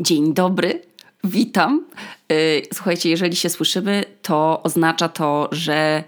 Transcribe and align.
Dzień 0.00 0.34
dobry, 0.34 0.82
witam. 1.24 1.84
Y, 2.32 2.62
słuchajcie, 2.74 3.10
jeżeli 3.10 3.36
się 3.36 3.50
słyszymy, 3.50 4.04
to 4.22 4.60
oznacza 4.62 5.08
to, 5.08 5.48
że 5.52 6.04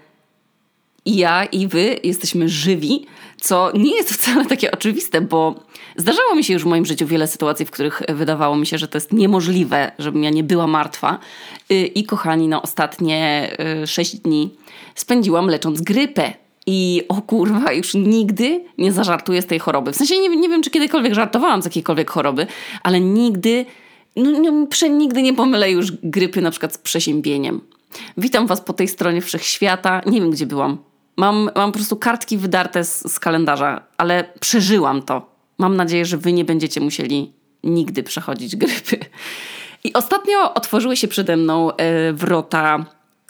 i 1.05 1.17
ja, 1.17 1.45
i 1.45 1.67
wy 1.67 1.99
jesteśmy 2.03 2.49
żywi, 2.49 3.05
co 3.41 3.71
nie 3.73 3.95
jest 3.95 4.13
wcale 4.13 4.45
takie 4.45 4.71
oczywiste, 4.71 5.21
bo 5.21 5.55
zdarzało 5.97 6.35
mi 6.35 6.43
się 6.43 6.53
już 6.53 6.63
w 6.63 6.65
moim 6.65 6.85
życiu 6.85 7.07
wiele 7.07 7.27
sytuacji, 7.27 7.65
w 7.65 7.71
których 7.71 8.01
wydawało 8.09 8.55
mi 8.55 8.65
się, 8.65 8.77
że 8.77 8.87
to 8.87 8.97
jest 8.97 9.13
niemożliwe, 9.13 9.91
żebym 9.99 10.23
ja 10.23 10.29
nie 10.29 10.43
była 10.43 10.67
martwa. 10.67 11.19
Y, 11.71 11.85
I 11.85 12.03
kochani, 12.03 12.47
no 12.47 12.61
ostatnie 12.61 13.49
y, 13.83 13.87
sześć 13.87 14.15
dni 14.15 14.49
spędziłam 14.95 15.47
lecząc 15.47 15.81
grypę. 15.81 16.33
I 16.65 17.01
o 17.09 17.21
kurwa, 17.21 17.71
już 17.71 17.93
nigdy 17.93 18.63
nie 18.77 18.91
zażartuję 18.91 19.41
z 19.41 19.45
tej 19.45 19.59
choroby. 19.59 19.91
W 19.91 19.95
sensie 19.95 20.17
nie, 20.19 20.29
nie 20.29 20.49
wiem, 20.49 20.63
czy 20.63 20.69
kiedykolwiek 20.69 21.13
żartowałam 21.13 21.61
z 21.61 21.65
jakiejkolwiek 21.65 22.11
choroby, 22.11 22.47
ale 22.83 22.99
nigdy, 22.99 23.65
no, 24.15 24.67
nigdy 24.89 25.21
nie 25.21 25.33
pomylę 25.33 25.71
już 25.71 25.91
grypy 25.91 26.41
na 26.41 26.51
przykład 26.51 26.73
z 26.73 26.77
przeziębieniem. 26.77 27.61
Witam 28.17 28.47
Was 28.47 28.61
po 28.61 28.73
tej 28.73 28.87
stronie 28.87 29.21
wszechświata. 29.21 30.01
Nie 30.05 30.21
wiem, 30.21 30.31
gdzie 30.31 30.45
byłam. 30.45 30.77
Mam, 31.17 31.49
mam 31.55 31.71
po 31.71 31.77
prostu 31.77 31.95
kartki 31.95 32.37
wydarte 32.37 32.83
z, 32.83 33.13
z 33.13 33.19
kalendarza, 33.19 33.83
ale 33.97 34.33
przeżyłam 34.39 35.01
to. 35.01 35.33
Mam 35.57 35.75
nadzieję, 35.75 36.05
że 36.05 36.17
Wy 36.17 36.33
nie 36.33 36.45
będziecie 36.45 36.81
musieli 36.81 37.33
nigdy 37.63 38.03
przechodzić 38.03 38.55
grypy. 38.55 38.99
I 39.83 39.93
ostatnio 39.93 40.53
otworzyły 40.53 40.97
się 40.97 41.07
przede 41.07 41.37
mną 41.37 41.75
e, 41.75 42.13
wrota 42.13 42.85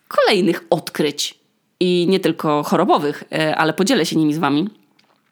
kolejnych 0.08 0.64
odkryć 0.70 1.40
i 1.80 2.06
nie 2.09 2.20
tylko 2.20 2.64
chorobowych, 2.64 3.23
e, 3.31 3.56
ale 3.56 3.73
podzielę 3.73 4.06
się 4.06 4.16
nimi 4.16 4.34
z 4.34 4.38
wami 4.38 4.70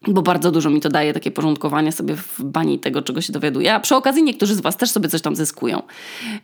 bo 0.07 0.21
bardzo 0.21 0.51
dużo 0.51 0.69
mi 0.69 0.81
to 0.81 0.89
daje 0.89 1.13
takie 1.13 1.31
porządkowanie 1.31 1.91
sobie 1.91 2.15
w 2.15 2.43
bani 2.43 2.79
tego, 2.79 3.01
czego 3.01 3.21
się 3.21 3.33
dowiaduję. 3.33 3.73
A 3.73 3.79
przy 3.79 3.95
okazji 3.95 4.23
niektórzy 4.23 4.55
z 4.55 4.61
Was 4.61 4.77
też 4.77 4.91
sobie 4.91 5.09
coś 5.09 5.21
tam 5.21 5.35
zyskują. 5.35 5.81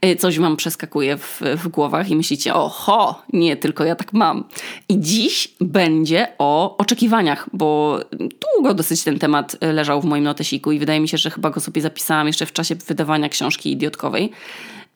E, 0.02 0.16
coś 0.16 0.40
Wam 0.40 0.58
przeskakuje 0.58 1.18
w, 1.18 1.42
w 1.56 1.68
głowach 1.68 2.10
i 2.10 2.16
myślicie, 2.16 2.54
oho, 2.54 3.22
nie, 3.34 3.58
tylko 3.58 3.84
ja 3.84 3.96
tak 3.96 4.14
mam. 4.14 4.44
I 4.90 5.00
dziś 5.00 5.48
będzie 5.62 6.28
o 6.38 6.78
oczekiwaniach, 6.78 7.50
bo 7.54 8.00
długo 8.56 8.74
dosyć 8.74 9.04
ten 9.04 9.20
temat 9.20 9.58
leżał 9.62 10.02
w 10.02 10.06
moim 10.06 10.24
notesiku 10.24 10.72
i 10.72 10.80
wydaje 10.80 11.00
mi 11.00 11.08
się, 11.08 11.18
że 11.18 11.30
chyba 11.30 11.50
go 11.50 11.60
sobie 11.60 11.82
zapisałam 11.82 12.28
jeszcze 12.28 12.46
w 12.46 12.54
czasie 12.54 12.76
wydawania 12.76 13.30
książki 13.30 13.72
idiotkowej. 13.72 14.32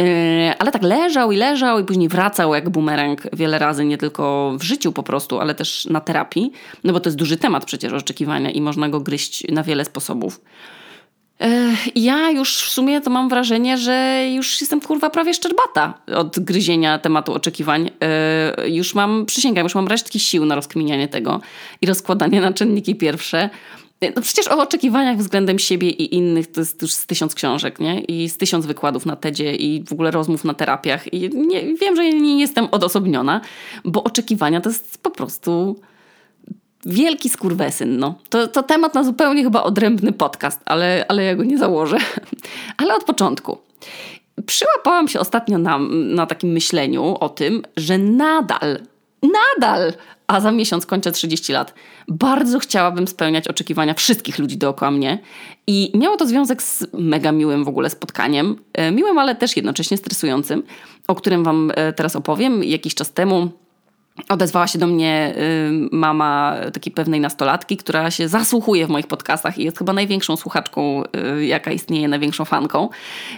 Yy, 0.02 0.58
ale 0.60 0.72
tak 0.72 0.84
leżał 0.84 1.32
i 1.32 1.38
leżał 1.38 1.80
i 1.80 1.84
później 1.84 2.10
wracał 2.10 2.54
jak 2.54 2.70
bumerang 2.70 3.22
wiele 3.34 3.60
razy, 3.60 3.86
nie 3.86 3.98
tylko 3.98 4.54
w 4.60 4.64
życiu 4.64 4.92
po 4.92 5.04
prostu, 5.04 5.40
ale 5.40 5.56
też 5.56 5.86
na 5.86 6.02
terapii, 6.02 6.52
no 6.84 6.94
bo 6.94 7.00
to 7.00 7.10
jest 7.10 7.18
duży 7.18 7.38
temat 7.38 7.66
przecież 7.66 7.94
oczekiwania 7.94 8.52
i 8.52 8.62
można 8.62 8.90
go 8.90 9.00
gryźć 9.00 9.52
na 9.52 9.64
wiele 9.64 9.86
sposobów. 9.86 10.42
Yy, 11.40 11.48
ja 11.96 12.32
już 12.32 12.58
w 12.58 12.70
sumie 12.70 13.02
to 13.02 13.10
mam 13.10 13.30
wrażenie, 13.30 13.78
że 13.78 14.26
już 14.32 14.62
jestem 14.62 14.82
kurwa 14.82 15.10
prawie 15.10 15.34
szczerbata 15.34 15.94
od 16.16 16.40
gryzienia 16.40 17.00
tematu 17.00 17.34
oczekiwań. 17.34 17.92
Yy, 18.60 18.70
już 18.70 18.96
mam, 18.96 19.26
przysięgam, 19.26 19.64
już 19.64 19.76
mam 19.76 19.88
resztki 19.88 20.20
sił 20.20 20.46
na 20.46 20.56
rozkminianie 20.56 21.08
tego 21.08 21.42
i 21.82 21.86
rozkładanie 21.86 22.42
na 22.42 22.54
czynniki 22.54 22.96
pierwsze. 22.96 23.50
No 24.02 24.22
przecież 24.22 24.48
o 24.48 24.62
oczekiwaniach 24.62 25.18
względem 25.18 25.60
siebie 25.60 25.90
i 25.90 26.16
innych 26.16 26.52
to 26.52 26.62
jest 26.62 26.82
już 26.82 26.94
z 26.94 27.06
tysiąc 27.06 27.36
książek, 27.36 27.80
nie? 27.80 28.02
I 28.02 28.30
z 28.30 28.38
tysiąc 28.38 28.66
wykładów 28.66 29.06
na 29.06 29.16
TEDzie 29.16 29.56
i 29.56 29.84
w 29.84 29.94
ogóle 29.94 30.12
rozmów 30.12 30.44
na 30.44 30.54
terapiach. 30.54 31.14
I 31.14 31.30
nie, 31.30 31.76
wiem, 31.76 31.96
że 31.96 32.10
nie 32.10 32.40
jestem 32.40 32.68
odosobniona, 32.72 33.42
bo 33.86 34.04
oczekiwania 34.04 34.62
to 34.62 34.70
jest 34.70 34.98
po 35.04 35.12
prostu 35.12 35.80
wielki 36.86 37.30
skurwesyn, 37.30 37.98
no. 37.98 38.16
To, 38.30 38.48
to 38.48 38.64
temat 38.64 38.94
na 38.94 39.04
zupełnie 39.04 39.44
chyba 39.44 39.64
odrębny 39.64 40.12
podcast, 40.12 40.62
ale, 40.66 41.06
ale 41.08 41.24
ja 41.24 41.36
go 41.36 41.44
nie 41.44 41.58
założę. 41.58 41.98
Ale 42.78 42.96
od 42.96 43.04
początku. 43.04 43.58
Przyłapałam 44.46 45.08
się 45.08 45.20
ostatnio 45.20 45.58
na, 45.58 45.80
na 45.90 46.26
takim 46.26 46.50
myśleniu 46.50 47.18
o 47.20 47.30
tym, 47.30 47.62
że 47.78 47.98
nadal, 47.98 48.80
nadal 49.22 49.94
a 50.32 50.40
za 50.40 50.52
miesiąc 50.52 50.86
kończę 50.86 51.12
30 51.12 51.54
lat. 51.54 51.74
Bardzo 52.08 52.60
chciałabym 52.60 53.08
spełniać 53.08 53.48
oczekiwania 53.48 53.94
wszystkich 53.94 54.40
ludzi 54.40 54.58
dookoła 54.58 54.92
mnie 54.92 55.20
i 55.68 55.92
miało 55.96 56.18
to 56.18 56.28
związek 56.28 56.64
z 56.64 56.88
mega 56.94 57.32
miłym 57.32 57.64
w 57.64 57.68
ogóle 57.68 57.90
spotkaniem. 57.90 58.56
E, 58.74 58.92
miłym, 58.92 59.18
ale 59.18 59.36
też 59.36 59.56
jednocześnie 59.56 59.98
stresującym, 59.98 60.64
o 61.08 61.16
którym 61.16 61.44
Wam 61.44 61.72
e, 61.76 61.94
teraz 61.94 62.16
opowiem. 62.16 62.64
Jakiś 62.64 62.96
czas 62.96 63.14
temu 63.14 63.50
Odezwała 64.30 64.68
się 64.68 64.80
do 64.80 64.88
mnie 64.88 65.34
y, 65.38 65.72
mama 65.92 66.56
takiej 66.74 66.94
pewnej 66.94 67.20
nastolatki, 67.20 67.78
która 67.78 68.12
się 68.12 68.28
zasłuchuje 68.28 68.88
w 68.88 68.90
moich 68.90 69.08
podcastach 69.08 69.58
i 69.58 69.64
jest 69.64 69.78
chyba 69.78 69.94
największą 69.94 70.36
słuchaczką, 70.36 71.04
y, 71.38 71.46
jaka 71.46 71.72
istnieje, 71.72 72.08
największą 72.08 72.46
fanką. 72.46 72.90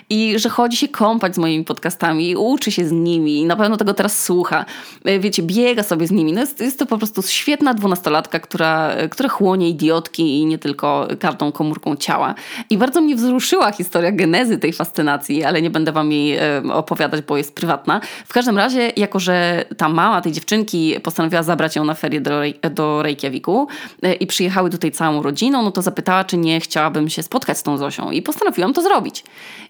I 0.09 0.39
że 0.39 0.49
chodzi 0.49 0.77
się 0.77 0.87
kąpać 0.87 1.35
z 1.35 1.37
moimi 1.37 1.63
podcastami 1.63 2.35
uczy 2.35 2.71
się 2.71 2.85
z 2.85 2.91
nimi 2.91 3.37
i 3.37 3.45
na 3.45 3.55
pewno 3.55 3.77
tego 3.77 3.93
teraz 3.93 4.23
słucha. 4.23 4.65
Y, 5.07 5.19
wiecie, 5.19 5.43
biega 5.43 5.83
sobie 5.83 6.07
z 6.07 6.11
nimi. 6.11 6.33
No 6.33 6.41
jest, 6.41 6.59
jest 6.59 6.79
to 6.79 6.85
po 6.85 6.97
prostu 6.97 7.21
świetna 7.21 7.73
dwunastolatka, 7.73 8.39
która, 8.39 8.91
która 9.11 9.29
chłonie 9.29 9.69
idiotki 9.69 10.39
i 10.39 10.45
nie 10.45 10.57
tylko 10.57 11.07
każdą 11.19 11.51
komórką 11.51 11.95
ciała. 11.95 12.35
I 12.69 12.77
bardzo 12.77 13.01
mnie 13.01 13.15
wzruszyła 13.15 13.71
historia 13.71 14.11
genezy 14.11 14.57
tej 14.57 14.73
fascynacji, 14.73 15.43
ale 15.43 15.61
nie 15.61 15.69
będę 15.69 15.91
wam 15.91 16.11
jej 16.11 16.39
opowiadać, 16.73 17.21
bo 17.21 17.37
jest 17.37 17.55
prywatna. 17.55 18.01
W 18.25 18.33
każdym 18.33 18.57
razie, 18.57 18.91
jako 18.97 19.19
że 19.19 19.65
ta 19.77 19.89
mama 19.89 20.21
tej 20.21 20.31
dziewczynki 20.31 20.72
postanowiła 21.03 21.43
zabrać 21.43 21.75
ją 21.75 21.85
na 21.85 21.93
ferie 21.93 22.21
do, 22.21 22.41
do 22.71 23.03
Reykjaviku 23.03 23.67
e, 24.01 24.13
i 24.13 24.27
przyjechały 24.27 24.69
tutaj 24.69 24.91
całą 24.91 25.21
rodziną, 25.21 25.63
no 25.63 25.71
to 25.71 25.81
zapytała, 25.81 26.23
czy 26.23 26.37
nie 26.37 26.59
chciałabym 26.59 27.09
się 27.09 27.23
spotkać 27.23 27.57
z 27.57 27.63
tą 27.63 27.77
Zosią 27.77 28.11
i 28.11 28.21
postanowiłam 28.21 28.73
to 28.73 28.81
zrobić. 28.81 29.23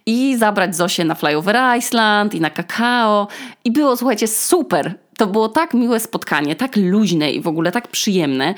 I 0.06 0.38
zabrać 0.38 0.76
Zosię 0.76 1.06
na 1.06 1.16
Flyover 1.16 1.58
Iceland 1.80 2.36
i 2.36 2.42
na 2.42 2.50
kakao 2.50 3.28
i 3.64 3.72
było, 3.72 3.98
słuchajcie, 3.98 4.28
super. 4.28 4.94
To 5.18 5.28
było 5.28 5.50
tak 5.50 5.74
miłe 5.74 6.00
spotkanie, 6.00 6.56
tak 6.56 6.76
luźne 6.76 7.32
i 7.32 7.42
w 7.42 7.48
ogóle 7.48 7.72
tak 7.72 7.88
przyjemne. 7.88 8.54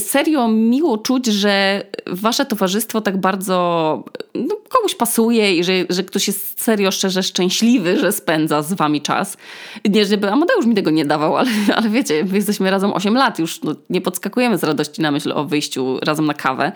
Serio 0.00 0.48
miło 0.48 0.98
czuć, 0.98 1.26
że 1.26 1.84
wasze 2.06 2.46
towarzystwo 2.46 3.00
tak 3.00 3.20
bardzo 3.20 4.04
no, 4.34 4.56
komuś 4.68 4.94
pasuje 4.94 5.56
i 5.56 5.64
że, 5.64 5.72
że 5.90 6.04
ktoś 6.04 6.26
jest 6.26 6.62
serio 6.62 6.90
szczerze 6.90 7.22
szczęśliwy, 7.22 7.98
że 7.98 8.12
spędza 8.12 8.62
z 8.62 8.72
wami 8.72 9.02
czas. 9.02 9.36
Nie, 9.84 10.06
żeby 10.06 10.30
Amadeusz 10.30 10.66
mi 10.66 10.74
tego 10.74 10.90
nie 10.90 11.04
dawał, 11.04 11.36
ale, 11.36 11.50
ale 11.76 11.88
wiecie, 11.88 12.24
my 12.24 12.36
jesteśmy 12.36 12.70
razem 12.70 12.92
8 12.92 13.14
lat, 13.14 13.38
już 13.38 13.62
no, 13.62 13.74
nie 13.90 14.00
podskakujemy 14.00 14.58
z 14.58 14.64
radości 14.64 15.02
na 15.02 15.10
myśl 15.10 15.32
o 15.32 15.44
wyjściu 15.44 16.00
razem 16.00 16.26
na 16.26 16.34
kawę. 16.34 16.72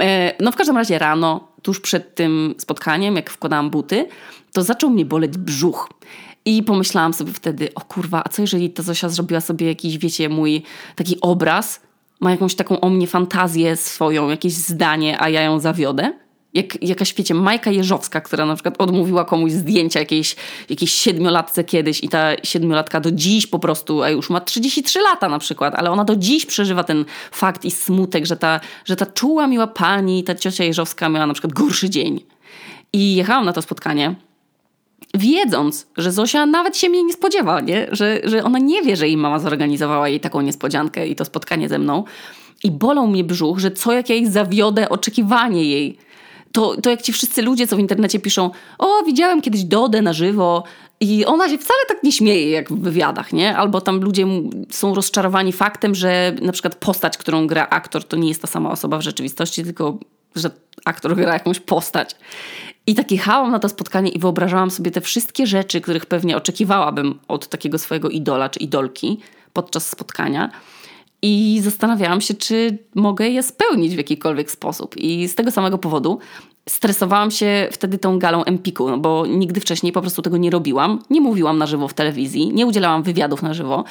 E, 0.00 0.34
no 0.40 0.52
w 0.52 0.56
każdym 0.56 0.76
razie 0.76 0.98
rano, 0.98 1.48
tuż 1.62 1.80
przed 1.80 2.14
tym 2.14 2.54
spotkaniem, 2.58 3.16
jak 3.16 3.30
wkładałam 3.30 3.70
buty, 3.70 4.08
to 4.52 4.62
zaczął 4.62 4.90
mnie 4.90 5.04
boleć 5.04 5.38
brzuch. 5.38 5.88
I 6.44 6.62
pomyślałam 6.62 7.14
sobie 7.14 7.32
wtedy, 7.32 7.74
o 7.74 7.80
kurwa, 7.80 8.22
a 8.24 8.28
co 8.28 8.42
jeżeli 8.42 8.70
ta 8.70 8.82
Zosia 8.82 9.08
zrobiła 9.08 9.40
sobie 9.40 9.66
jakiś, 9.66 9.98
wiecie, 9.98 10.28
mój 10.28 10.62
taki 10.96 11.20
obraz, 11.20 11.80
ma 12.24 12.30
jakąś 12.30 12.54
taką 12.54 12.80
o 12.80 12.90
mnie 12.90 13.06
fantazję 13.06 13.76
swoją, 13.76 14.28
jakieś 14.28 14.52
zdanie, 14.52 15.20
a 15.20 15.28
ja 15.28 15.42
ją 15.42 15.60
zawiodę? 15.60 16.12
Jak 16.54 16.82
jakaś, 16.82 17.14
wiecie, 17.14 17.34
Majka 17.34 17.70
Jeżowska, 17.70 18.20
która 18.20 18.46
na 18.46 18.54
przykład 18.54 18.74
odmówiła 18.78 19.24
komuś 19.24 19.52
zdjęcia 19.52 20.00
jakiejś, 20.00 20.36
jakiejś 20.68 20.92
siedmiolatce 20.92 21.64
kiedyś 21.64 22.04
i 22.04 22.08
ta 22.08 22.36
siedmiolatka 22.42 23.00
do 23.00 23.10
dziś 23.10 23.46
po 23.46 23.58
prostu, 23.58 24.02
a 24.02 24.10
już 24.10 24.30
ma 24.30 24.40
33 24.40 25.00
lata 25.00 25.28
na 25.28 25.38
przykład, 25.38 25.74
ale 25.74 25.90
ona 25.90 26.04
do 26.04 26.16
dziś 26.16 26.46
przeżywa 26.46 26.84
ten 26.84 27.04
fakt 27.32 27.64
i 27.64 27.70
smutek, 27.70 28.26
że 28.26 28.36
ta, 28.36 28.60
że 28.84 28.96
ta 28.96 29.06
czuła 29.06 29.46
miła 29.46 29.66
pani, 29.66 30.24
ta 30.24 30.34
ciocia 30.34 30.64
Jeżowska 30.64 31.08
miała 31.08 31.26
na 31.26 31.34
przykład 31.34 31.52
gorszy 31.52 31.90
dzień. 31.90 32.20
I 32.92 33.14
jechałam 33.14 33.44
na 33.44 33.52
to 33.52 33.62
spotkanie 33.62 34.14
wiedząc, 35.14 35.86
że 35.96 36.12
Zosia 36.12 36.46
nawet 36.46 36.76
się 36.76 36.88
mnie 36.88 37.02
nie 37.02 37.12
spodziewa, 37.12 37.60
nie? 37.60 37.86
Że, 37.92 38.20
że 38.24 38.44
ona 38.44 38.58
nie 38.58 38.82
wie, 38.82 38.96
że 38.96 39.06
jej 39.06 39.16
mama 39.16 39.38
zorganizowała 39.38 40.08
jej 40.08 40.20
taką 40.20 40.40
niespodziankę 40.40 41.08
i 41.08 41.16
to 41.16 41.24
spotkanie 41.24 41.68
ze 41.68 41.78
mną. 41.78 42.04
I 42.64 42.70
bolą 42.70 43.06
mnie 43.06 43.24
brzuch, 43.24 43.58
że 43.58 43.70
co 43.70 43.92
jak 43.92 44.08
ja 44.08 44.14
jej 44.14 44.26
zawiodę 44.26 44.88
oczekiwanie 44.88 45.64
jej. 45.64 45.98
To, 46.52 46.80
to 46.80 46.90
jak 46.90 47.02
ci 47.02 47.12
wszyscy 47.12 47.42
ludzie, 47.42 47.66
co 47.66 47.76
w 47.76 47.78
internecie 47.78 48.20
piszą, 48.20 48.50
o, 48.78 49.02
widziałem 49.06 49.42
kiedyś 49.42 49.64
Dodę 49.64 50.02
na 50.02 50.12
żywo, 50.12 50.64
i 51.00 51.24
ona 51.24 51.48
się 51.48 51.58
wcale 51.58 51.80
tak 51.88 52.02
nie 52.02 52.12
śmieje 52.12 52.50
jak 52.50 52.72
w 52.72 52.80
wywiadach, 52.80 53.32
nie? 53.32 53.56
Albo 53.56 53.80
tam 53.80 54.00
ludzie 54.00 54.26
są 54.70 54.94
rozczarowani 54.94 55.52
faktem, 55.52 55.94
że 55.94 56.32
na 56.42 56.52
przykład 56.52 56.74
postać, 56.74 57.18
którą 57.18 57.46
gra 57.46 57.66
aktor, 57.70 58.04
to 58.04 58.16
nie 58.16 58.28
jest 58.28 58.42
ta 58.42 58.48
sama 58.48 58.70
osoba 58.70 58.98
w 58.98 59.02
rzeczywistości, 59.02 59.64
tylko 59.64 59.98
że 60.34 60.50
aktor 60.84 61.16
gra 61.16 61.32
jakąś 61.32 61.60
postać. 61.60 62.16
I 62.86 62.94
tak 62.94 63.12
jechałam 63.12 63.50
na 63.50 63.58
to 63.58 63.68
spotkanie 63.68 64.10
i 64.10 64.18
wyobrażałam 64.18 64.70
sobie 64.70 64.90
te 64.90 65.00
wszystkie 65.00 65.46
rzeczy, 65.46 65.80
których 65.80 66.06
pewnie 66.06 66.36
oczekiwałabym 66.36 67.18
od 67.28 67.48
takiego 67.48 67.78
swojego 67.78 68.08
idola 68.08 68.48
czy 68.48 68.60
idolki 68.60 69.20
podczas 69.52 69.88
spotkania. 69.88 70.50
I 71.22 71.60
zastanawiałam 71.62 72.20
się, 72.20 72.34
czy 72.34 72.78
mogę 72.94 73.28
je 73.28 73.42
spełnić 73.42 73.94
w 73.94 73.98
jakikolwiek 73.98 74.50
sposób. 74.50 74.96
I 74.96 75.28
z 75.28 75.34
tego 75.34 75.50
samego 75.50 75.78
powodu 75.78 76.18
stresowałam 76.68 77.30
się 77.30 77.68
wtedy 77.72 77.98
tą 77.98 78.18
galą 78.18 78.44
Empiku, 78.44 78.90
no 78.90 78.98
bo 78.98 79.26
nigdy 79.26 79.60
wcześniej 79.60 79.92
po 79.92 80.00
prostu 80.00 80.22
tego 80.22 80.36
nie 80.36 80.50
robiłam. 80.50 81.02
Nie 81.10 81.20
mówiłam 81.20 81.58
na 81.58 81.66
żywo 81.66 81.88
w 81.88 81.94
telewizji, 81.94 82.52
nie 82.52 82.66
udzielałam 82.66 83.02
wywiadów 83.02 83.42
na 83.42 83.54
żywo, 83.54 83.84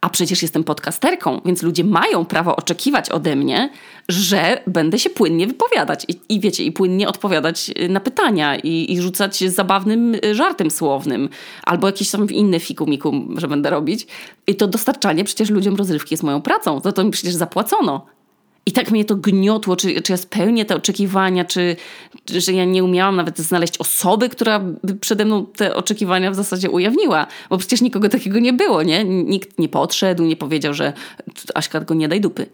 a 0.00 0.08
przecież 0.08 0.42
jestem 0.42 0.64
podcasterką, 0.64 1.40
więc 1.44 1.62
ludzie 1.62 1.84
mają 1.84 2.24
prawo 2.24 2.56
oczekiwać 2.56 3.10
ode 3.10 3.36
mnie, 3.36 3.70
że 4.08 4.62
będę 4.66 4.98
się 4.98 5.10
płynnie 5.10 5.46
wypowiadać 5.46 6.06
i, 6.08 6.20
i 6.28 6.40
wiecie, 6.40 6.64
i 6.64 6.72
płynnie 6.72 7.08
odpowiadać 7.08 7.70
na 7.88 8.00
pytania 8.00 8.56
i, 8.56 8.92
i 8.92 9.00
rzucać 9.00 9.38
zabawnym 9.50 10.16
żartem 10.32 10.70
słownym 10.70 11.28
albo 11.64 11.86
jakieś 11.86 12.10
tam 12.10 12.28
inne 12.30 12.60
fikumiku, 12.60 13.12
że 13.36 13.48
będę 13.48 13.70
robić. 13.70 14.06
I 14.46 14.54
to 14.54 14.66
dostarczanie 14.66 15.24
przecież 15.24 15.50
ludziom 15.50 15.76
rozrywki 15.76 16.14
jest 16.14 16.22
moją 16.22 16.42
pracą, 16.42 16.80
za 16.80 16.92
to 16.92 17.04
mi 17.04 17.10
przecież 17.10 17.34
zapłacono. 17.34 18.17
I 18.68 18.72
tak 18.72 18.90
mnie 18.90 19.04
to 19.04 19.16
gniotło, 19.16 19.76
czy, 19.76 20.02
czy 20.02 20.12
ja 20.12 20.16
spełnię 20.16 20.64
te 20.64 20.76
oczekiwania, 20.76 21.44
czy, 21.44 21.76
czy, 22.24 22.40
że 22.40 22.52
ja 22.52 22.64
nie 22.64 22.84
umiałam 22.84 23.16
nawet 23.16 23.38
znaleźć 23.38 23.78
osoby, 23.78 24.28
która 24.28 24.58
by 24.58 24.94
przede 24.94 25.24
mną 25.24 25.46
te 25.46 25.76
oczekiwania 25.76 26.30
w 26.30 26.34
zasadzie 26.34 26.70
ujawniła. 26.70 27.26
Bo 27.50 27.58
przecież 27.58 27.80
nikogo 27.80 28.08
takiego 28.08 28.38
nie 28.38 28.52
było, 28.52 28.82
nie? 28.82 29.04
Nikt 29.04 29.58
nie 29.58 29.68
podszedł, 29.68 30.24
nie 30.24 30.36
powiedział, 30.36 30.74
że 30.74 30.92
Aśka, 31.54 31.78
tylko 31.78 31.94
nie 31.94 32.08
daj 32.08 32.20
dupy. 32.20 32.46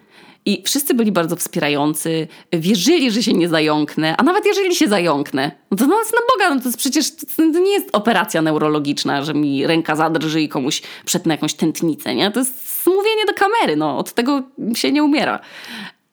I 0.47 0.63
wszyscy 0.67 0.95
byli 0.95 1.13
bardzo 1.13 1.37
wspierający, 1.37 2.29
wierzyli, 2.53 3.11
że 3.11 3.23
się 3.23 3.33
nie 3.33 3.49
zająknę, 3.49 4.17
a 4.17 4.23
nawet 4.23 4.47
jeżeli 4.47 4.75
się 4.75 4.89
zająknę, 4.89 5.51
no 5.71 5.77
to 5.77 5.87
no, 5.87 5.97
na 5.97 6.21
Boga, 6.33 6.55
no 6.55 6.61
to 6.61 6.69
jest 6.69 6.79
przecież 6.79 7.07
to 7.37 7.43
nie 7.43 7.73
jest 7.73 7.89
operacja 7.93 8.43
neurologiczna, 8.43 9.25
że 9.25 9.35
mi 9.35 9.67
ręka 9.67 9.97
zadrży 9.97 10.41
i 10.41 10.49
komuś 10.49 10.83
przetnę 11.05 11.35
jakąś 11.35 11.55
tętnicę, 11.55 12.15
nie? 12.15 12.31
To 12.31 12.41
jest 12.41 12.87
mówienie 12.87 13.27
do 13.27 13.35
kamery, 13.35 13.77
no 13.77 13.99
od 13.99 14.13
tego 14.13 14.43
się 14.75 14.93
nie 14.93 15.05
umiera. 15.05 15.41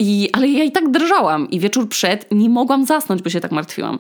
I, 0.02 0.30
ale 0.34 0.48
ja 0.48 0.64
i 0.64 0.72
tak 0.72 0.92
drżałam 0.92 1.50
i 1.50 1.60
wieczór 1.60 1.90
przed 1.90 2.26
nie 2.32 2.50
mogłam 2.50 2.86
zasnąć, 2.86 3.22
bo 3.22 3.30
się 3.30 3.40
tak 3.40 3.52
martwiłam. 3.52 4.00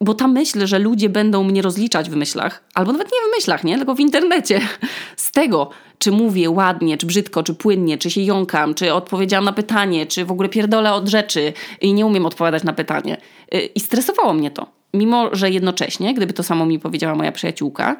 Bo 0.00 0.14
ta 0.14 0.28
myśl, 0.28 0.66
że 0.66 0.78
ludzie 0.78 1.08
będą 1.08 1.44
mnie 1.44 1.62
rozliczać 1.62 2.10
w 2.10 2.16
myślach, 2.16 2.64
albo 2.74 2.92
nawet 2.92 3.06
nie 3.12 3.18
w 3.30 3.36
myślach, 3.36 3.64
nie? 3.64 3.76
tylko 3.76 3.94
w 3.94 4.00
internecie, 4.00 4.60
z 5.16 5.30
tego, 5.30 5.70
czy 5.98 6.12
mówię 6.12 6.50
ładnie, 6.50 6.98
czy 6.98 7.06
brzydko, 7.06 7.42
czy 7.42 7.54
płynnie, 7.54 7.98
czy 7.98 8.10
się 8.10 8.20
jąkam, 8.20 8.74
czy 8.74 8.94
odpowiedziałam 8.94 9.44
na 9.44 9.52
pytanie, 9.52 10.06
czy 10.06 10.24
w 10.24 10.30
ogóle 10.30 10.48
pierdolę 10.48 10.92
od 10.92 11.08
rzeczy 11.08 11.52
i 11.80 11.92
nie 11.92 12.06
umiem 12.06 12.26
odpowiadać 12.26 12.64
na 12.64 12.72
pytanie. 12.72 13.16
Y, 13.54 13.58
I 13.58 13.80
stresowało 13.80 14.34
mnie 14.34 14.50
to. 14.50 14.66
Mimo, 14.94 15.28
że 15.32 15.50
jednocześnie, 15.50 16.14
gdyby 16.14 16.32
to 16.32 16.42
samo 16.42 16.66
mi 16.66 16.78
powiedziała 16.78 17.14
moja 17.14 17.32
przyjaciółka, 17.32 17.96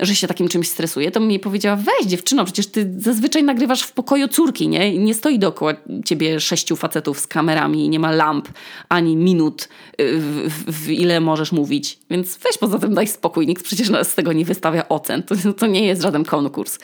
że 0.00 0.14
się 0.14 0.26
takim 0.28 0.48
czymś 0.48 0.68
stresuje, 0.68 1.10
to 1.10 1.20
mi 1.20 1.40
powiedziała, 1.40 1.76
weź 1.76 2.06
dziewczyno, 2.06 2.44
przecież 2.44 2.66
ty 2.66 2.94
zazwyczaj 2.98 3.42
nagrywasz 3.42 3.82
w 3.82 3.92
pokoju 3.92 4.28
córki, 4.28 4.68
nie? 4.68 4.98
Nie 4.98 5.14
stoi 5.14 5.38
dookoła 5.38 5.74
ciebie 6.04 6.40
sześciu 6.40 6.76
facetów 6.76 7.20
z 7.20 7.26
kamerami 7.26 7.88
nie 7.88 7.98
ma 7.98 8.10
lamp, 8.10 8.48
ani 8.88 9.16
minut, 9.16 9.68
y, 10.00 10.18
w, 10.18 10.48
w, 10.48 10.84
w 10.84 10.90
ile 10.90 11.20
możesz 11.20 11.52
mówić. 11.52 11.98
Więc 12.10 12.38
weź 12.38 12.58
poza 12.58 12.78
tym 12.78 12.94
daj 12.94 13.06
spokój, 13.06 13.46
nikt 13.46 13.64
przecież 13.64 13.88
z 14.02 14.14
tego 14.14 14.32
nie 14.32 14.44
wystawia 14.44 14.88
ocen. 14.88 15.22
To, 15.22 15.34
to 15.52 15.66
nie 15.66 15.86
jest 15.86 16.02
żaden 16.02 16.24
konkurs. 16.24 16.78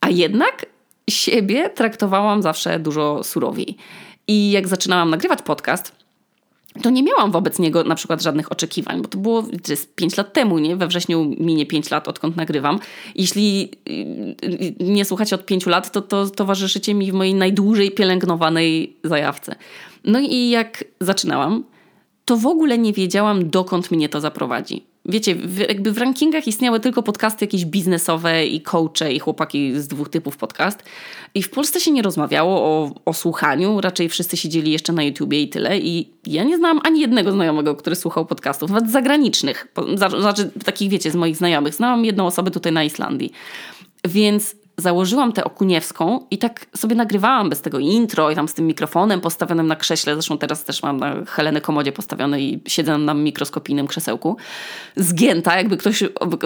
A 0.00 0.10
jednak 0.10 0.66
siebie 1.10 1.70
traktowałam 1.70 2.42
zawsze 2.42 2.78
dużo 2.78 3.24
surowiej. 3.24 3.76
I 4.28 4.50
jak 4.50 4.68
zaczynałam 4.68 5.10
nagrywać 5.10 5.42
podcast, 5.42 5.92
to 6.82 6.90
nie 6.90 7.02
miałam 7.02 7.30
wobec 7.30 7.58
niego 7.58 7.84
na 7.84 7.94
przykład 7.94 8.22
żadnych 8.22 8.52
oczekiwań, 8.52 9.02
bo 9.02 9.08
to 9.08 9.18
było 9.18 9.42
to 9.42 9.72
jest 9.72 9.94
5 9.94 10.16
lat 10.16 10.32
temu, 10.32 10.58
nie? 10.58 10.76
We 10.76 10.86
wrześniu 10.86 11.34
minie 11.38 11.66
5 11.66 11.90
lat, 11.90 12.08
odkąd 12.08 12.36
nagrywam. 12.36 12.78
Jeśli 13.14 13.70
nie 14.80 15.04
słuchacie 15.04 15.34
od 15.36 15.46
5 15.46 15.66
lat, 15.66 15.92
to, 15.92 16.02
to 16.02 16.30
towarzyszycie 16.30 16.94
mi 16.94 17.12
w 17.12 17.14
mojej 17.14 17.34
najdłużej 17.34 17.90
pielęgnowanej 17.90 18.96
zajawce. 19.04 19.56
No 20.04 20.20
i 20.20 20.50
jak 20.50 20.84
zaczynałam, 21.00 21.64
to 22.24 22.36
w 22.36 22.46
ogóle 22.46 22.78
nie 22.78 22.92
wiedziałam, 22.92 23.50
dokąd 23.50 23.90
mnie 23.90 24.08
to 24.08 24.20
zaprowadzi. 24.20 24.84
Wiecie, 25.08 25.34
w, 25.34 25.58
jakby 25.58 25.92
w 25.92 25.98
rankingach 25.98 26.46
istniały 26.46 26.80
tylko 26.80 27.02
podcasty 27.02 27.44
jakieś 27.44 27.64
biznesowe 27.64 28.46
i 28.46 28.60
coache 28.60 29.12
i 29.12 29.18
chłopaki 29.18 29.80
z 29.80 29.88
dwóch 29.88 30.08
typów 30.08 30.36
podcast. 30.36 30.82
I 31.34 31.42
w 31.42 31.50
Polsce 31.50 31.80
się 31.80 31.90
nie 31.90 32.02
rozmawiało 32.02 32.62
o, 32.62 32.94
o 33.04 33.12
słuchaniu, 33.12 33.80
raczej 33.80 34.08
wszyscy 34.08 34.36
siedzieli 34.36 34.72
jeszcze 34.72 34.92
na 34.92 35.02
YouTubie 35.02 35.42
i 35.42 35.48
tyle. 35.48 35.78
I 35.78 36.10
ja 36.26 36.44
nie 36.44 36.56
znałam 36.56 36.80
ani 36.84 37.00
jednego 37.00 37.32
znajomego, 37.32 37.74
który 37.74 37.96
słuchał 37.96 38.26
podcastów, 38.26 38.70
nawet 38.70 38.90
zagranicznych. 38.90 39.68
Znaczy 39.96 40.50
takich, 40.64 40.90
wiecie, 40.90 41.10
z 41.10 41.16
moich 41.16 41.36
znajomych. 41.36 41.74
Znałam 41.74 42.04
jedną 42.04 42.26
osobę 42.26 42.50
tutaj 42.50 42.72
na 42.72 42.84
Islandii. 42.84 43.32
Więc 44.04 44.56
założyłam 44.76 45.32
tę 45.32 45.44
okuniewską 45.44 46.26
i 46.30 46.38
tak 46.38 46.66
sobie 46.76 46.96
nagrywałam 46.96 47.50
bez 47.50 47.60
tego 47.60 47.78
intro 47.78 48.30
i 48.30 48.34
tam 48.34 48.48
z 48.48 48.54
tym 48.54 48.66
mikrofonem 48.66 49.20
postawionym 49.20 49.66
na 49.66 49.76
krześle, 49.76 50.14
zresztą 50.14 50.38
teraz 50.38 50.64
też 50.64 50.82
mam 50.82 50.96
na 50.96 51.24
Helenę 51.26 51.60
Komodzie 51.60 51.92
postawione 51.92 52.40
i 52.40 52.60
siedzę 52.66 52.98
na 52.98 53.14
mikroskopijnym 53.14 53.86
krzesełku, 53.86 54.36
zgięta, 54.96 55.56
jakby 55.56 55.76
ktoś, 55.76 56.04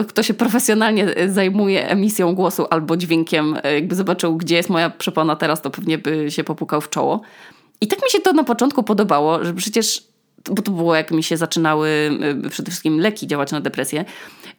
kto 0.08 0.22
się 0.22 0.34
profesjonalnie 0.34 1.14
zajmuje 1.28 1.88
emisją 1.88 2.34
głosu 2.34 2.66
albo 2.70 2.96
dźwiękiem, 2.96 3.56
jakby 3.74 3.94
zobaczył, 3.94 4.36
gdzie 4.36 4.56
jest 4.56 4.70
moja 4.70 4.90
przepona 4.90 5.36
teraz, 5.36 5.62
to 5.62 5.70
pewnie 5.70 5.98
by 5.98 6.30
się 6.30 6.44
popukał 6.44 6.80
w 6.80 6.90
czoło. 6.90 7.20
I 7.80 7.88
tak 7.88 8.02
mi 8.02 8.10
się 8.10 8.20
to 8.20 8.32
na 8.32 8.44
początku 8.44 8.82
podobało, 8.82 9.44
że 9.44 9.54
przecież 9.54 10.10
bo 10.50 10.62
to 10.62 10.72
było 10.72 10.94
jak 10.94 11.10
mi 11.10 11.22
się 11.22 11.36
zaczynały 11.36 11.88
y, 12.46 12.50
przede 12.50 12.70
wszystkim 12.70 13.00
leki 13.00 13.26
działać 13.26 13.52
na 13.52 13.60
depresję, 13.60 14.04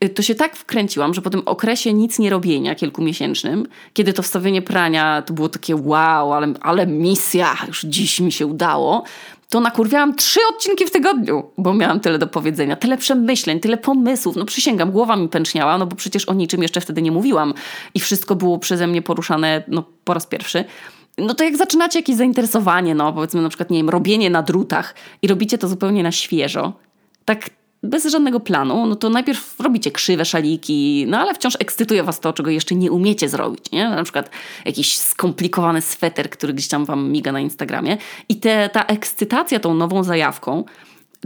to 0.10 0.22
się 0.22 0.36
tak 0.36 0.56
wkręciłam, 0.56 1.14
że 1.14 1.22
po 1.22 1.30
tym 1.30 1.42
okresie 1.46 1.94
nic 1.94 2.20
nie 2.20 2.30
robienia 2.30 2.76
kilkumiesięcznym, 2.76 3.68
kiedy 3.94 4.14
to 4.14 4.24
wstawienie 4.24 4.62
prania 4.62 5.22
to 5.22 5.34
było 5.34 5.50
takie 5.50 5.76
wow, 5.76 6.34
ale, 6.34 6.54
ale 6.62 6.88
misja, 6.88 7.58
już 7.68 7.82
dziś 7.82 8.20
mi 8.20 8.32
się 8.32 8.46
udało, 8.48 9.04
to 9.50 9.60
nakurwiałam 9.60 10.16
trzy 10.16 10.40
odcinki 10.50 10.86
w 10.86 10.92
tygodniu, 10.92 11.44
bo 11.58 11.74
miałam 11.74 12.00
tyle 12.00 12.20
do 12.20 12.28
powiedzenia, 12.28 12.76
tyle 12.76 12.98
przemyśleń, 12.98 13.60
tyle 13.60 13.78
pomysłów. 13.78 14.36
No 14.36 14.46
przysięgam, 14.46 14.92
głowa 14.92 15.16
mi 15.16 15.30
pęczniała, 15.30 15.78
no 15.78 15.86
bo 15.86 15.96
przecież 15.96 16.26
o 16.26 16.34
niczym 16.34 16.62
jeszcze 16.62 16.82
wtedy 16.82 17.02
nie 17.02 17.12
mówiłam 17.12 17.54
i 17.94 18.00
wszystko 18.00 18.36
było 18.36 18.60
przeze 18.60 18.88
mnie 18.88 19.02
poruszane 19.02 19.64
no, 19.68 19.84
po 20.04 20.14
raz 20.14 20.26
pierwszy 20.26 20.66
no 21.18 21.34
to 21.34 21.44
jak 21.44 21.58
zaczynacie 21.58 22.00
jakieś 22.00 22.16
zainteresowanie, 22.16 22.96
no 22.96 23.14
powiedzmy 23.14 23.42
na 23.42 23.50
przykład, 23.50 23.70
nie 23.70 23.78
wiem, 23.78 23.90
robienie 23.90 24.30
na 24.30 24.44
drutach 24.44 24.96
i 25.22 25.28
robicie 25.28 25.58
to 25.58 25.68
zupełnie 25.68 26.04
na 26.04 26.12
świeżo, 26.12 26.74
tak 27.26 27.50
bez 27.84 28.06
żadnego 28.06 28.40
planu, 28.40 28.86
no 28.86 28.96
to 28.96 29.10
najpierw 29.10 29.60
robicie 29.60 29.92
krzywe 29.92 30.26
szaliki, 30.26 31.06
no 31.08 31.20
ale 31.20 31.34
wciąż 31.34 31.58
ekscytuje 31.60 32.04
was 32.04 32.20
to, 32.20 32.34
czego 32.34 32.50
jeszcze 32.50 32.76
nie 32.76 32.92
umiecie 32.92 33.30
zrobić, 33.30 33.72
nie? 33.72 33.90
Na 33.90 34.04
przykład 34.04 34.30
jakiś 34.66 34.98
skomplikowany 34.98 35.82
sweter, 35.82 36.30
który 36.30 36.54
gdzieś 36.54 36.68
tam 36.68 36.86
wam 36.86 37.12
miga 37.12 37.32
na 37.32 37.40
Instagramie 37.40 37.98
i 38.30 38.36
te, 38.36 38.70
ta 38.70 38.84
ekscytacja 38.84 39.60
tą 39.60 39.74
nową 39.74 40.04
zajawką, 40.04 40.64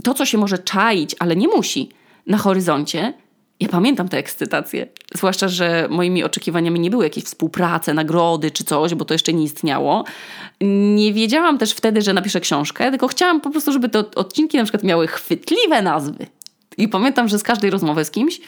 to 0.02 0.14
co 0.14 0.26
się 0.26 0.38
może 0.38 0.58
czaić, 0.58 1.16
ale 1.18 1.36
nie 1.36 1.48
musi 1.48 1.88
na 2.26 2.38
horyzoncie, 2.38 3.14
ja 3.60 3.68
pamiętam 3.68 4.08
tę 4.08 4.18
ekscytację. 4.18 4.86
Zwłaszcza, 5.14 5.48
że 5.48 5.88
moimi 5.90 6.24
oczekiwaniami 6.24 6.80
nie 6.80 6.90
były 6.90 7.04
jakieś 7.04 7.24
współprace, 7.24 7.94
nagrody 7.94 8.50
czy 8.50 8.64
coś, 8.64 8.94
bo 8.94 9.04
to 9.04 9.14
jeszcze 9.14 9.32
nie 9.32 9.44
istniało. 9.44 10.04
Nie 10.94 11.12
wiedziałam 11.12 11.58
też 11.58 11.72
wtedy, 11.72 12.02
że 12.02 12.12
napiszę 12.12 12.40
książkę, 12.40 12.90
tylko 12.90 13.08
chciałam 13.08 13.40
po 13.40 13.50
prostu, 13.50 13.72
żeby 13.72 13.88
te 13.88 13.98
odcinki 13.98 14.56
na 14.56 14.64
przykład 14.64 14.82
miały 14.82 15.06
chwytliwe 15.06 15.82
nazwy. 15.82 16.26
I 16.78 16.88
pamiętam, 16.88 17.28
że 17.28 17.38
z 17.38 17.42
każdej 17.42 17.70
rozmowy 17.70 18.04
z 18.04 18.10
kimś 18.10 18.40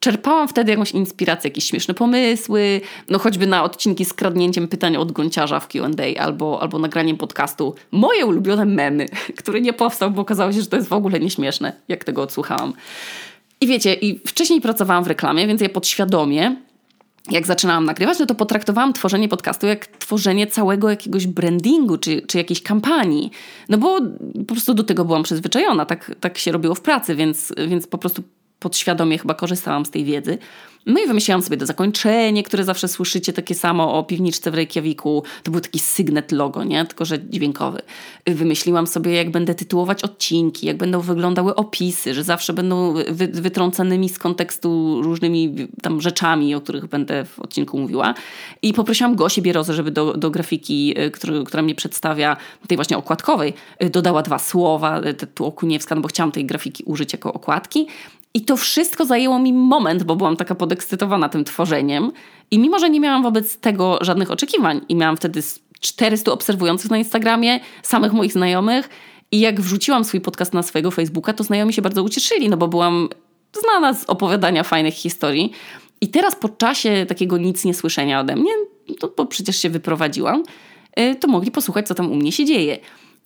czerpałam 0.00 0.48
wtedy 0.48 0.70
jakąś 0.70 0.90
inspirację, 0.90 1.48
jakieś 1.48 1.64
śmieszne 1.64 1.94
pomysły, 1.94 2.80
no 3.08 3.18
choćby 3.18 3.46
na 3.46 3.64
odcinki 3.64 4.04
z 4.04 4.12
kradnięciem 4.12 4.68
pytań 4.68 4.96
od 4.96 5.12
gąciarza 5.12 5.60
w 5.60 5.68
Q&A 5.68 6.22
albo, 6.22 6.62
albo 6.62 6.78
nagraniem 6.78 7.16
podcastu. 7.16 7.74
Moje 7.90 8.26
ulubione 8.26 8.64
memy, 8.64 9.06
który 9.38 9.60
nie 9.60 9.72
powstał, 9.72 10.10
bo 10.10 10.22
okazało 10.22 10.52
się, 10.52 10.60
że 10.60 10.66
to 10.66 10.76
jest 10.76 10.88
w 10.88 10.92
ogóle 10.92 11.20
nieśmieszne, 11.20 11.72
jak 11.88 12.04
tego 12.04 12.22
odsłuchałam. 12.22 12.72
I 13.60 13.66
wiecie, 13.66 13.94
i 13.94 14.20
wcześniej 14.26 14.60
pracowałam 14.60 15.04
w 15.04 15.06
reklamie, 15.06 15.46
więc 15.46 15.60
ja 15.60 15.68
podświadomie 15.68 16.56
jak 17.30 17.46
zaczynałam 17.46 17.84
nagrywać, 17.84 18.18
no 18.18 18.26
to 18.26 18.34
potraktowałam 18.34 18.92
tworzenie 18.92 19.28
podcastu 19.28 19.66
jak 19.66 19.86
tworzenie 19.86 20.46
całego 20.46 20.90
jakiegoś 20.90 21.26
brandingu 21.26 21.98
czy, 21.98 22.22
czy 22.22 22.38
jakiejś 22.38 22.62
kampanii. 22.62 23.30
No 23.68 23.78
bo 23.78 24.00
po 24.48 24.54
prostu 24.54 24.74
do 24.74 24.82
tego 24.82 25.04
byłam 25.04 25.22
przyzwyczajona, 25.22 25.86
tak, 25.86 26.14
tak 26.20 26.38
się 26.38 26.52
robiło 26.52 26.74
w 26.74 26.80
pracy, 26.80 27.14
więc, 27.14 27.52
więc 27.68 27.86
po 27.86 27.98
prostu 27.98 28.22
podświadomie 28.58 29.18
chyba 29.18 29.34
korzystałam 29.34 29.86
z 29.86 29.90
tej 29.90 30.04
wiedzy. 30.04 30.38
No 30.86 31.00
i 31.00 31.06
wymyśliłam 31.06 31.42
sobie 31.42 31.56
to 31.56 31.66
zakończenie, 31.66 32.42
które 32.42 32.64
zawsze 32.64 32.88
słyszycie, 32.88 33.32
takie 33.32 33.54
samo 33.54 33.98
o 33.98 34.04
piwniczce 34.04 34.50
w 34.50 34.54
Reykjaviku. 34.54 35.22
To 35.42 35.50
był 35.50 35.60
taki 35.60 35.78
sygnet 35.78 36.32
logo, 36.32 36.64
nie? 36.64 36.84
Tylko, 36.84 37.04
że 37.04 37.18
dźwiękowy. 37.28 37.82
Wymyśliłam 38.26 38.86
sobie, 38.86 39.12
jak 39.12 39.30
będę 39.30 39.54
tytułować 39.54 40.04
odcinki, 40.04 40.66
jak 40.66 40.76
będą 40.76 41.00
wyglądały 41.00 41.54
opisy, 41.54 42.14
że 42.14 42.24
zawsze 42.24 42.52
będą 42.52 42.94
wy 42.94 43.28
wytrącanymi 43.28 44.08
z 44.08 44.18
kontekstu 44.18 45.02
różnymi 45.02 45.68
tam 45.82 46.00
rzeczami, 46.00 46.54
o 46.54 46.60
których 46.60 46.86
będę 46.86 47.24
w 47.24 47.40
odcinku 47.40 47.78
mówiła. 47.78 48.14
I 48.62 48.72
poprosiłam 48.72 49.14
Gosię 49.14 49.42
Bierozę, 49.42 49.74
żeby 49.74 49.90
do, 49.90 50.12
do 50.12 50.30
grafiki, 50.30 50.94
y, 51.00 51.10
który, 51.10 51.44
która 51.44 51.62
mnie 51.62 51.74
przedstawia, 51.74 52.36
tej 52.68 52.76
właśnie 52.76 52.96
okładkowej, 52.96 53.54
y, 53.82 53.90
dodała 53.90 54.22
dwa 54.22 54.38
słowa, 54.38 55.00
y, 55.00 55.14
tu 55.14 55.46
Okuniewska, 55.46 55.94
no 55.94 56.00
bo 56.00 56.08
chciałam 56.08 56.32
tej 56.32 56.44
grafiki 56.44 56.84
użyć 56.84 57.12
jako 57.12 57.32
okładki. 57.32 57.86
I 58.34 58.40
to 58.40 58.56
wszystko 58.56 59.04
zajęło 59.04 59.38
mi 59.38 59.52
moment, 59.52 60.02
bo 60.02 60.16
byłam 60.16 60.36
taka 60.36 60.54
podekscytowana 60.54 61.28
tym 61.28 61.44
tworzeniem. 61.44 62.12
I 62.50 62.58
mimo, 62.58 62.78
że 62.78 62.90
nie 62.90 63.00
miałam 63.00 63.22
wobec 63.22 63.56
tego 63.56 63.98
żadnych 64.00 64.30
oczekiwań 64.30 64.80
i 64.88 64.96
miałam 64.96 65.16
wtedy 65.16 65.42
400 65.80 66.32
obserwujących 66.32 66.90
na 66.90 66.98
Instagramie, 66.98 67.60
samych 67.82 68.12
moich 68.12 68.32
znajomych 68.32 68.88
I 69.32 69.40
jak 69.40 69.60
wrzuciłam 69.60 70.04
swój 70.04 70.20
podcast 70.20 70.54
na 70.54 70.62
swojego 70.62 70.90
Facebooka, 70.90 71.32
to 71.32 71.44
znajomi 71.44 71.72
się 71.72 71.82
bardzo 71.82 72.02
ucieszyli, 72.02 72.48
no 72.48 72.56
bo 72.56 72.68
byłam 72.68 73.08
znana 73.62 73.94
z 73.94 74.04
opowiadania 74.04 74.62
fajnych 74.62 74.94
historii. 74.94 75.52
I 76.00 76.08
teraz 76.08 76.36
po 76.36 76.48
czasie 76.48 77.06
takiego 77.08 77.38
nic 77.38 77.64
nie 77.64 77.74
słyszenia 77.74 78.20
ode 78.20 78.36
mnie, 78.36 78.52
to, 79.00 79.12
bo 79.16 79.26
przecież 79.26 79.56
się 79.56 79.70
wyprowadziłam, 79.70 80.42
y, 81.00 81.14
to 81.14 81.28
mogli 81.28 81.50
posłuchać, 81.50 81.88
co 81.88 81.94
tam 81.94 82.12
u 82.12 82.14
mnie 82.14 82.32
się 82.32 82.44
dzieje. 82.44 82.78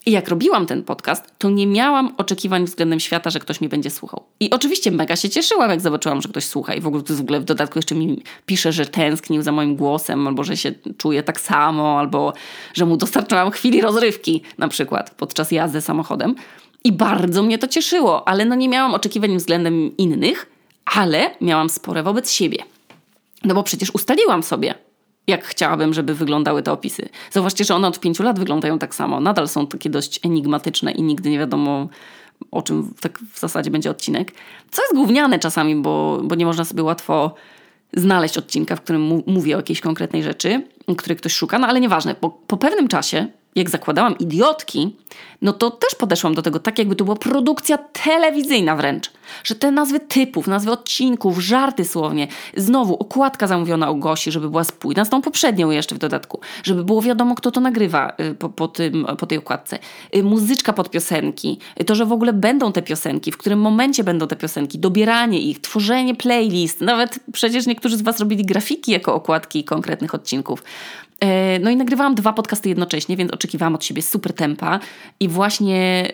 I 0.07 0.11
jak 0.11 0.29
robiłam 0.29 0.67
ten 0.67 0.85
podcast, 0.85 1.25
to 1.39 1.51
nie 1.51 1.67
miałam 1.67 2.15
oczekiwań 2.17 2.65
względem 2.65 3.01
świata, 3.01 3.31
że 3.31 3.41
ktoś 3.41 3.61
mnie 3.61 3.69
będzie 3.69 3.91
słuchał. 3.91 4.23
I 4.41 4.51
oczywiście 4.51 4.91
mega 4.91 5.17
się 5.17 5.29
cieszyłam, 5.29 5.71
jak 5.71 5.81
zobaczyłam, 5.81 6.23
że 6.23 6.29
ktoś 6.29 6.45
słucha. 6.45 6.75
I 6.75 6.81
w 6.81 6.87
ogóle, 6.87 7.03
w 7.03 7.21
ogóle 7.21 7.41
w 7.41 7.45
dodatku 7.45 7.79
jeszcze 7.79 7.95
mi 7.95 8.23
pisze, 8.47 8.73
że 8.73 8.87
tęsknił 8.87 9.43
za 9.43 9.53
moim 9.53 9.77
głosem, 9.77 10.29
albo 10.29 10.45
że 10.45 10.57
się 10.57 10.73
czuje 10.99 11.23
tak 11.23 11.41
samo, 11.41 11.99
albo 11.99 12.33
że 12.75 12.87
mu 12.87 12.97
dostarczałam 12.97 13.51
chwili 13.51 13.81
rozrywki, 13.81 14.43
na 14.59 14.69
przykład 14.69 15.11
podczas 15.11 15.53
jazdy 15.53 15.81
samochodem. 15.81 16.35
I 16.85 16.93
bardzo 16.93 17.43
mnie 17.43 17.59
to 17.59 17.69
cieszyło, 17.69 18.29
ale 18.29 18.45
no 18.45 18.55
nie 18.55 18.69
miałam 18.69 18.95
oczekiwań 18.95 19.37
względem 19.37 19.97
innych, 19.97 20.47
ale 20.85 21.31
miałam 21.41 21.69
spore 21.69 22.03
wobec 22.03 22.31
siebie. 22.31 22.59
No 23.45 23.55
bo 23.55 23.63
przecież 23.63 23.91
ustaliłam 23.91 24.43
sobie, 24.43 24.75
jak 25.29 25.45
chciałabym, 25.45 25.95
żeby 25.95 26.15
wyglądały 26.15 26.63
te 26.63 26.73
opisy. 26.73 27.09
Zauważcie, 27.31 27.65
że 27.65 27.75
one 27.75 27.89
od 27.89 28.01
pięciu 28.01 28.23
lat 28.23 28.39
wyglądają 28.39 28.79
tak 28.79 28.95
samo. 28.95 29.21
Nadal 29.21 29.49
są 29.49 29.67
takie 29.67 29.91
dość 29.91 30.21
enigmatyczne 30.27 30.93
i 30.93 31.03
nigdy 31.03 31.31
nie 31.31 31.39
wiadomo, 31.39 31.89
o 32.51 32.63
czym 32.63 32.95
tak 33.01 33.19
w 33.33 33.41
zasadzie 33.41 33.71
będzie 33.71 33.91
odcinek. 33.91 34.33
Co 34.71 34.83
jest 34.83 34.95
gówniane 34.95 35.39
czasami, 35.39 35.77
bo, 35.77 36.21
bo 36.25 36.35
nie 36.35 36.47
można 36.47 36.65
sobie 36.65 36.83
łatwo 36.83 37.35
znaleźć 37.95 38.39
odcinka, 38.39 38.77
w 38.77 38.81
którym 38.81 39.23
mówię 39.27 39.55
o 39.55 39.59
jakiejś 39.59 39.81
konkretnej 39.81 40.23
rzeczy, 40.23 40.63
której 40.97 41.17
ktoś 41.17 41.33
szuka, 41.33 41.59
no 41.59 41.67
ale 41.67 41.81
nieważne. 41.81 42.15
Po, 42.15 42.31
po 42.31 42.57
pewnym 42.57 42.89
czasie 42.89 43.27
jak 43.59 43.71
zakładałam 43.71 44.19
idiotki, 44.19 44.97
no 45.43 45.53
to 45.53 45.71
też 45.71 45.95
podeszłam 45.95 46.35
do 46.35 46.43
tego 46.43 46.59
tak, 46.59 46.79
jakby 46.79 46.97
to 46.97 47.05
była 47.05 47.17
produkcja 47.17 47.79
telewizyjna 47.79 48.77
wręcz. 48.77 49.11
Że 49.45 49.55
te 49.55 49.71
nazwy 49.71 50.01
typów, 50.01 50.47
nazwy 50.47 50.71
odcinków, 50.71 51.39
żarty 51.39 51.85
słownie, 51.85 52.29
znowu 52.57 52.95
okładka 52.95 53.47
zamówiona 53.47 53.91
u 53.91 53.97
Gosi, 53.97 54.33
żeby 54.33 54.51
była 54.51 54.65
spójna 54.65 55.05
z 55.05 55.11
tą 55.11 55.23
poprzednią 55.23 55.71
jeszcze 55.71 55.95
w 55.95 55.99
dodatku, 55.99 56.41
żeby 56.63 56.85
było 56.85 57.03
wiadomo, 57.03 57.35
kto 57.35 57.51
to 57.51 57.61
nagrywa 57.61 58.13
y, 58.21 58.35
po, 58.35 58.49
po, 58.49 58.69
tym, 58.69 59.07
po 59.19 59.27
tej 59.27 59.39
okładce. 59.39 59.79
Y, 60.17 60.23
muzyczka 60.23 60.73
pod 60.73 60.91
piosenki, 60.91 61.59
y, 61.81 61.85
to, 61.85 61.95
że 61.95 62.07
w 62.07 62.13
ogóle 62.13 62.33
będą 62.33 62.73
te 62.73 62.83
piosenki, 62.83 63.33
w 63.33 63.37
którym 63.37 63.61
momencie 63.61 64.05
będą 64.05 64.27
te 64.27 64.37
piosenki, 64.37 64.79
dobieranie 64.79 65.41
ich, 65.41 65.61
tworzenie 65.61 66.15
playlist, 66.15 66.81
nawet 66.81 67.19
przecież 67.33 67.67
niektórzy 67.67 67.97
z 67.97 68.03
Was 68.03 68.21
robili 68.21 68.45
grafiki 68.45 68.93
jako 68.93 69.15
okładki 69.15 69.65
konkretnych 69.65 70.15
odcinków. 70.15 70.63
E, 71.21 71.59
no 71.59 71.71
i 71.71 71.77
nagrywałam 71.77 72.15
dwa 72.15 72.33
podcasty 72.33 72.69
jednocześnie, 72.69 73.17
więc 73.17 73.33
oczekiwałam 73.33 73.75
od 73.75 73.85
siebie 73.85 74.03
super 74.03 74.33
tempa 74.33 74.81
i 75.21 75.29
właśnie 75.29 76.09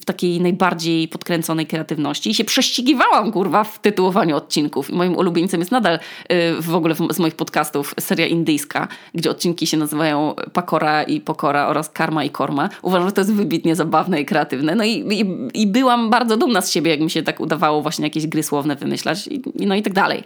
w 0.00 0.04
takiej 0.04 0.40
najbardziej 0.40 1.08
podkręconej 1.08 1.66
kreatywności 1.66 2.30
i 2.30 2.34
się 2.34 2.44
prześcigiwałam, 2.44 3.32
kurwa, 3.32 3.64
w 3.64 3.78
tytułowaniu 3.78 4.36
odcinków. 4.36 4.90
I 4.90 4.94
moim 4.94 5.16
ulubieńcem 5.16 5.60
jest 5.60 5.72
nadal 5.72 5.98
e, 6.28 6.54
w 6.62 6.74
ogóle 6.74 6.94
z 7.10 7.18
moich 7.18 7.34
podcastów 7.34 7.94
seria 8.00 8.26
indyjska, 8.26 8.88
gdzie 9.14 9.30
odcinki 9.30 9.66
się 9.66 9.76
nazywają 9.76 10.34
Pakora 10.52 11.02
i 11.02 11.20
Pokora 11.20 11.66
oraz 11.66 11.90
Karma 11.90 12.24
i 12.24 12.30
Korma. 12.30 12.68
Uważam, 12.82 13.08
że 13.08 13.12
to 13.12 13.20
jest 13.20 13.32
wybitnie 13.32 13.76
zabawne 13.76 14.20
i 14.20 14.24
kreatywne. 14.24 14.74
No 14.74 14.84
i, 14.84 14.90
i, 14.90 15.24
i 15.62 15.66
byłam 15.66 16.10
bardzo 16.10 16.36
dumna 16.36 16.60
z 16.60 16.70
siebie, 16.70 16.90
jak 16.90 17.00
mi 17.00 17.10
się 17.10 17.22
tak 17.22 17.40
udawało 17.40 17.82
właśnie 17.82 18.04
jakieś 18.04 18.26
gry 18.26 18.42
słowne 18.42 18.76
wymyślać 18.76 19.26
i, 19.26 19.42
no 19.66 19.74
i 19.74 19.82
tak 19.82 19.92
dalej. 19.92 20.22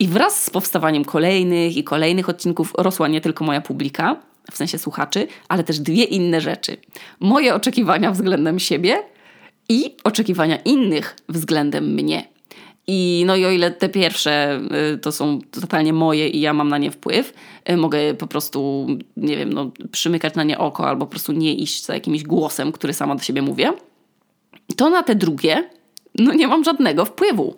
I 0.00 0.08
wraz 0.08 0.44
z 0.44 0.50
powstawaniem 0.50 1.04
kolejnych 1.04 1.76
i 1.76 1.84
kolejnych 1.84 2.28
odcinków 2.28 2.72
rosła 2.78 3.08
nie 3.08 3.20
tylko 3.20 3.44
moja 3.44 3.60
publika, 3.60 4.16
w 4.50 4.56
sensie 4.56 4.78
słuchaczy, 4.78 5.26
ale 5.48 5.64
też 5.64 5.78
dwie 5.78 6.04
inne 6.04 6.40
rzeczy. 6.40 6.76
Moje 7.20 7.54
oczekiwania 7.54 8.10
względem 8.10 8.58
siebie 8.58 9.02
i 9.68 9.96
oczekiwania 10.04 10.56
innych 10.56 11.16
względem 11.28 11.94
mnie. 11.94 12.28
I 12.86 13.24
no 13.26 13.36
i 13.36 13.44
o 13.44 13.50
ile 13.50 13.70
te 13.70 13.88
pierwsze 13.88 14.60
y, 14.94 14.98
to 14.98 15.12
są 15.12 15.40
totalnie 15.60 15.92
moje 15.92 16.28
i 16.28 16.40
ja 16.40 16.52
mam 16.52 16.68
na 16.68 16.78
nie 16.78 16.90
wpływ, 16.90 17.32
y, 17.70 17.76
mogę 17.76 18.14
po 18.14 18.26
prostu, 18.26 18.86
nie 19.16 19.36
wiem, 19.36 19.52
no, 19.52 19.70
przymykać 19.92 20.34
na 20.34 20.44
nie 20.44 20.58
oko 20.58 20.88
albo 20.88 21.06
po 21.06 21.10
prostu 21.10 21.32
nie 21.32 21.54
iść 21.54 21.84
za 21.84 21.94
jakimś 21.94 22.22
głosem, 22.22 22.72
który 22.72 22.92
sama 22.92 23.14
do 23.14 23.22
siebie 23.22 23.42
mówię, 23.42 23.72
to 24.76 24.90
na 24.90 25.02
te 25.02 25.14
drugie 25.14 25.70
no 26.18 26.32
nie 26.32 26.48
mam 26.48 26.64
żadnego 26.64 27.04
wpływu. 27.04 27.56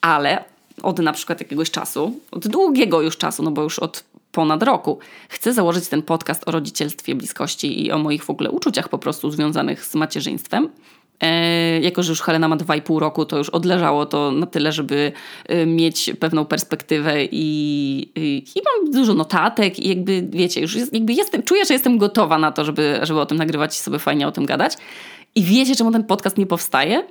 Ale 0.00 0.44
od 0.82 0.98
na 0.98 1.12
przykład 1.12 1.40
jakiegoś 1.40 1.70
czasu, 1.70 2.20
od 2.30 2.48
długiego 2.48 3.02
już 3.02 3.16
czasu, 3.16 3.42
no 3.42 3.50
bo 3.50 3.62
już 3.62 3.78
od 3.78 4.04
ponad 4.32 4.62
roku, 4.62 4.98
chcę 5.28 5.52
założyć 5.52 5.88
ten 5.88 6.02
podcast 6.02 6.48
o 6.48 6.50
rodzicielstwie, 6.50 7.14
bliskości 7.14 7.86
i 7.86 7.92
o 7.92 7.98
moich 7.98 8.24
w 8.24 8.30
ogóle 8.30 8.50
uczuciach 8.50 8.88
po 8.88 8.98
prostu 8.98 9.30
związanych 9.30 9.84
z 9.84 9.94
macierzyństwem. 9.94 10.68
E, 11.20 11.80
jako, 11.80 12.02
że 12.02 12.12
już 12.12 12.20
Helena 12.20 12.48
ma 12.48 12.56
2,5 12.56 12.98
roku, 12.98 13.24
to 13.24 13.38
już 13.38 13.50
odleżało 13.50 14.06
to 14.06 14.32
na 14.32 14.46
tyle, 14.46 14.72
żeby 14.72 15.12
e, 15.46 15.66
mieć 15.66 16.10
pewną 16.20 16.44
perspektywę 16.44 17.24
i, 17.24 17.32
i, 18.16 18.44
i, 18.56 18.60
mam 18.64 18.92
dużo 18.92 19.14
notatek 19.14 19.78
i 19.78 19.88
jakby, 19.88 20.26
wiecie, 20.30 20.60
już 20.60 20.74
jest, 20.74 20.94
jakby 20.94 21.12
jestem, 21.12 21.42
czuję, 21.42 21.64
że 21.64 21.74
jestem 21.74 21.98
gotowa 21.98 22.38
na 22.38 22.52
to, 22.52 22.64
żeby, 22.64 22.98
żeby 23.02 23.20
o 23.20 23.26
tym 23.26 23.38
nagrywać 23.38 23.76
i 23.76 23.78
sobie 23.78 23.98
fajnie 23.98 24.28
o 24.28 24.32
tym 24.32 24.46
gadać. 24.46 24.76
I 25.34 25.42
wiecie, 25.42 25.76
czemu 25.76 25.92
ten 25.92 26.04
podcast 26.04 26.38
nie 26.38 26.46
powstaje? 26.46 27.04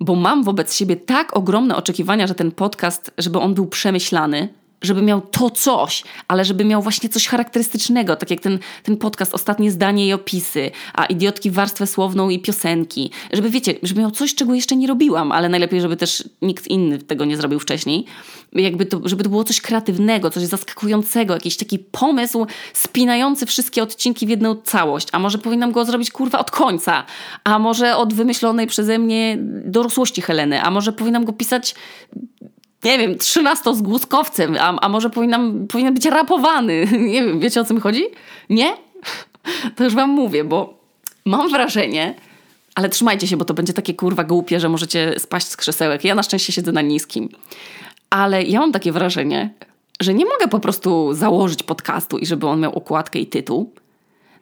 Bo 0.00 0.14
mam 0.14 0.44
wobec 0.44 0.74
siebie 0.74 0.96
tak 0.96 1.36
ogromne 1.36 1.76
oczekiwania, 1.76 2.26
że 2.26 2.34
ten 2.34 2.52
podcast, 2.52 3.10
żeby 3.18 3.38
on 3.38 3.54
był 3.54 3.66
przemyślany, 3.66 4.48
żeby 4.84 5.02
miał 5.02 5.20
to 5.20 5.50
coś, 5.50 6.04
ale 6.28 6.44
żeby 6.44 6.64
miał 6.64 6.82
właśnie 6.82 7.08
coś 7.08 7.28
charakterystycznego, 7.28 8.16
tak 8.16 8.30
jak 8.30 8.40
ten, 8.40 8.58
ten 8.82 8.96
podcast, 8.96 9.34
ostatnie 9.34 9.70
zdanie 9.70 10.08
i 10.08 10.12
opisy, 10.12 10.70
a 10.94 11.04
idiotki 11.04 11.50
warstwę 11.50 11.86
słowną 11.86 12.28
i 12.28 12.38
piosenki. 12.38 13.10
Żeby 13.32 13.50
wiecie, 13.50 13.74
żeby 13.82 14.00
miał 14.00 14.10
coś, 14.10 14.34
czego 14.34 14.54
jeszcze 14.54 14.76
nie 14.76 14.86
robiłam, 14.86 15.32
ale 15.32 15.48
najlepiej, 15.48 15.80
żeby 15.80 15.96
też 15.96 16.28
nikt 16.42 16.66
inny 16.66 16.98
tego 16.98 17.24
nie 17.24 17.36
zrobił 17.36 17.60
wcześniej. 17.60 18.04
Jakby 18.52 18.86
to, 18.86 19.00
żeby 19.04 19.24
to 19.24 19.30
było 19.30 19.44
coś 19.44 19.60
kreatywnego, 19.60 20.30
coś 20.30 20.42
zaskakującego, 20.42 21.34
jakiś 21.34 21.56
taki 21.56 21.78
pomysł 21.78 22.46
spinający 22.72 23.46
wszystkie 23.46 23.82
odcinki 23.82 24.26
w 24.26 24.28
jedną 24.28 24.56
całość. 24.56 25.08
A 25.12 25.18
może 25.18 25.38
powinnam 25.38 25.72
go 25.72 25.84
zrobić 25.84 26.10
kurwa 26.10 26.38
od 26.38 26.50
końca, 26.50 27.04
a 27.44 27.58
może 27.58 27.96
od 27.96 28.14
wymyślonej 28.14 28.66
przeze 28.66 28.98
mnie 28.98 29.38
dorosłości 29.64 30.22
Heleny, 30.22 30.62
a 30.62 30.70
może 30.70 30.92
powinnam 30.92 31.24
go 31.24 31.32
pisać 31.32 31.74
nie 32.84 32.98
wiem, 32.98 33.18
trzynastozgłuskowcem, 33.18 34.56
a, 34.60 34.80
a 34.80 34.88
może 34.88 35.10
powinnam, 35.10 35.66
powinien 35.66 35.94
być 35.94 36.04
rapowany. 36.04 36.88
Nie 37.12 37.24
wiem, 37.24 37.40
wiecie 37.40 37.60
o 37.60 37.64
co 37.64 37.74
mi 37.74 37.80
chodzi? 37.80 38.04
Nie? 38.50 38.76
To 39.76 39.84
już 39.84 39.94
wam 39.94 40.10
mówię, 40.10 40.44
bo 40.44 40.78
mam 41.24 41.50
wrażenie, 41.50 42.14
ale 42.74 42.88
trzymajcie 42.88 43.26
się, 43.26 43.36
bo 43.36 43.44
to 43.44 43.54
będzie 43.54 43.72
takie 43.72 43.94
kurwa 43.94 44.24
głupie, 44.24 44.60
że 44.60 44.68
możecie 44.68 45.14
spaść 45.18 45.46
z 45.46 45.56
krzesełek. 45.56 46.04
Ja 46.04 46.14
na 46.14 46.22
szczęście 46.22 46.52
siedzę 46.52 46.72
na 46.72 46.80
niskim. 46.80 47.28
Ale 48.10 48.42
ja 48.42 48.60
mam 48.60 48.72
takie 48.72 48.92
wrażenie, 48.92 49.54
że 50.00 50.14
nie 50.14 50.24
mogę 50.24 50.48
po 50.48 50.60
prostu 50.60 51.14
założyć 51.14 51.62
podcastu 51.62 52.18
i 52.18 52.26
żeby 52.26 52.46
on 52.46 52.60
miał 52.60 52.74
okładkę 52.74 53.18
i 53.18 53.26
tytuł, 53.26 53.72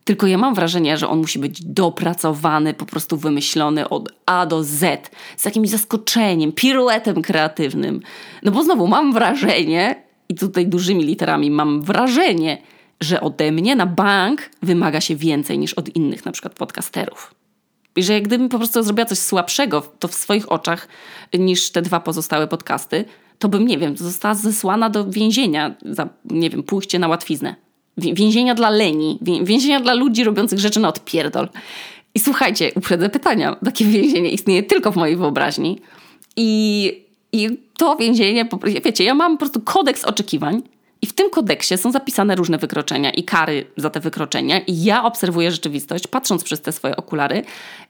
tylko 0.05 0.27
ja 0.27 0.39
mam 0.39 0.55
wrażenie, 0.55 0.97
że 0.97 1.09
on 1.09 1.19
musi 1.19 1.39
być 1.39 1.65
dopracowany, 1.65 2.75
po 2.75 2.87
prostu 2.87 3.17
wymyślony 3.17 3.89
od 3.89 4.13
A 4.27 4.47
do 4.47 4.65
Z, 4.65 5.11
z 5.37 5.45
jakimś 5.45 5.69
zaskoczeniem, 5.69 6.53
piruetem 6.53 7.23
kreatywnym. 7.23 8.01
No 8.43 8.53
bo 8.53 8.63
znowu 8.63 8.87
mam 8.87 9.13
wrażenie, 9.13 10.03
i 10.29 10.35
tutaj 10.35 10.67
dużymi 10.67 11.05
literami 11.05 11.51
mam 11.51 11.83
wrażenie, 11.83 12.63
że 13.01 13.21
ode 13.21 13.53
mnie 13.53 13.77
na 13.77 13.87
bank 13.87 14.51
wymaga 14.63 15.01
się 15.01 15.17
więcej 15.17 15.59
niż 15.59 15.75
od 15.75 15.97
innych, 15.97 16.25
na 16.25 16.33
przykład 16.33 16.55
podcasterów. 16.55 17.35
I 17.97 18.03
że 18.03 18.21
gdybym 18.21 18.49
po 18.49 18.59
prostu 18.59 18.83
zrobiła 18.83 19.07
coś 19.07 19.19
słabszego 19.19 19.81
to 19.99 20.09
w 20.09 20.15
swoich 20.15 20.53
oczach 20.53 20.89
niż 21.35 21.71
te 21.71 21.83
dwa 21.83 22.01
pozostałe 22.01 22.49
podcasty, 22.49 23.05
to 23.39 23.49
bym, 23.49 23.67
nie 23.67 23.79
wiem, 23.79 23.97
została 23.97 24.35
zesłana 24.35 24.91
do 24.91 25.11
więzienia 25.11 25.75
za, 25.85 26.09
nie 26.25 26.51
wiem, 26.51 26.63
pójście 26.63 26.99
na 26.99 27.09
łatwiznę. 27.09 27.55
Więzienia 28.15 28.55
dla 28.55 28.71
leni, 28.71 29.19
więzienia 29.43 29.81
dla 29.81 29.95
ludzi 29.95 30.25
robiących 30.25 30.59
rzeczy 30.59 30.81
na 30.81 30.89
odpierdol. 30.89 31.49
I 32.15 32.19
słuchajcie, 32.19 32.71
uprzedzę 32.75 33.09
pytania. 33.09 33.57
Takie 33.65 33.85
więzienie 33.85 34.31
istnieje 34.31 34.63
tylko 34.63 34.93
w 34.93 34.97
mojej 34.97 35.17
wyobraźni. 35.17 35.81
I, 36.37 36.93
i 37.33 37.49
to 37.79 37.97
więzienie, 37.97 38.49
wiecie, 38.85 39.05
ja 39.05 39.15
mam 39.15 39.33
po 39.33 39.39
prostu 39.39 39.61
kodeks 39.61 40.05
oczekiwań. 40.05 40.63
I 41.03 41.07
w 41.07 41.13
tym 41.13 41.31
kodeksie 41.31 41.79
są 41.79 41.93
zapisane 41.93 42.37
różne 42.37 42.59
wykroczenia 42.59 43.11
i 43.11 43.25
kary 43.25 43.67
za 43.77 43.91
te 43.91 44.01
wykroczenia. 44.01 44.61
I 44.61 44.85
ja 44.85 45.05
obserwuję 45.05 45.51
rzeczywistość, 45.51 46.07
patrząc 46.07 46.45
przez 46.45 46.61
te 46.61 46.73
swoje 46.73 46.97
okulary. 46.97 47.43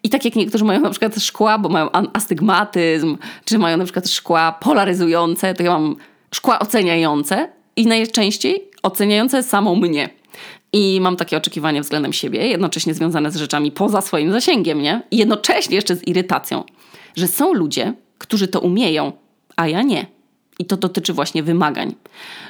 I 0.02 0.08
tak 0.08 0.24
jak 0.24 0.36
niektórzy 0.36 0.64
mają 0.64 0.80
na 0.80 0.90
przykład 0.90 1.16
szkła, 1.16 1.58
bo 1.58 1.68
mają 1.68 1.88
astygmatyzm, 2.12 3.18
czy 3.44 3.58
mają 3.58 3.76
na 3.76 3.84
przykład 3.84 4.08
szkła 4.08 4.52
polaryzujące, 4.52 5.54
to 5.54 5.62
ja 5.62 5.70
mam 5.70 5.96
szkła 6.34 6.58
oceniające. 6.58 7.48
I 7.76 7.86
najczęściej 7.86 8.70
oceniające 8.82 9.42
samą 9.42 9.76
mnie. 9.76 10.10
I 10.72 11.00
mam 11.00 11.16
takie 11.16 11.36
oczekiwania 11.36 11.80
względem 11.80 12.12
siebie, 12.12 12.46
jednocześnie 12.46 12.94
związane 12.94 13.30
z 13.30 13.36
rzeczami 13.36 13.72
poza 13.72 14.00
swoim 14.00 14.32
zasięgiem, 14.32 14.82
nie? 14.82 15.02
I 15.10 15.16
jednocześnie 15.16 15.76
jeszcze 15.76 15.96
z 15.96 16.08
irytacją, 16.08 16.64
że 17.16 17.28
są 17.28 17.52
ludzie, 17.52 17.94
którzy 18.18 18.48
to 18.48 18.60
umieją, 18.60 19.12
a 19.56 19.68
ja 19.68 19.82
nie. 19.82 20.06
I 20.58 20.64
to 20.64 20.76
dotyczy 20.76 21.12
właśnie 21.12 21.42
wymagań. 21.42 21.94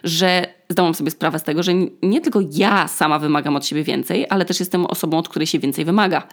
Że 0.04 0.46
zdałam 0.68 0.94
sobie 0.94 1.10
sprawę 1.10 1.38
z 1.38 1.42
tego, 1.42 1.62
że 1.62 1.72
nie 2.02 2.20
tylko 2.20 2.40
ja 2.52 2.88
sama 2.88 3.18
wymagam 3.18 3.56
od 3.56 3.66
siebie 3.66 3.84
więcej, 3.84 4.26
ale 4.30 4.44
też 4.44 4.60
jestem 4.60 4.86
osobą, 4.86 5.18
od 5.18 5.28
której 5.28 5.46
się 5.46 5.58
więcej 5.58 5.84
wymaga. 5.84 6.28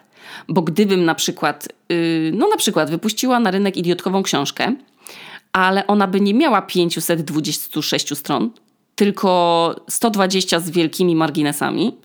Bo 0.47 0.61
gdybym 0.61 1.05
na 1.05 1.15
przykład, 1.15 1.67
yy, 1.89 2.31
no 2.33 2.47
na 2.47 2.57
przykład 2.57 2.89
wypuściła 2.89 3.39
na 3.39 3.51
rynek 3.51 3.77
idiotkową 3.77 4.23
książkę, 4.23 4.75
ale 5.53 5.87
ona 5.87 6.07
by 6.07 6.21
nie 6.21 6.33
miała 6.33 6.61
526 6.61 8.17
stron, 8.17 8.51
tylko 8.99 9.75
120 9.89 10.59
z 10.59 10.69
wielkimi 10.69 11.15
marginesami, 11.15 11.97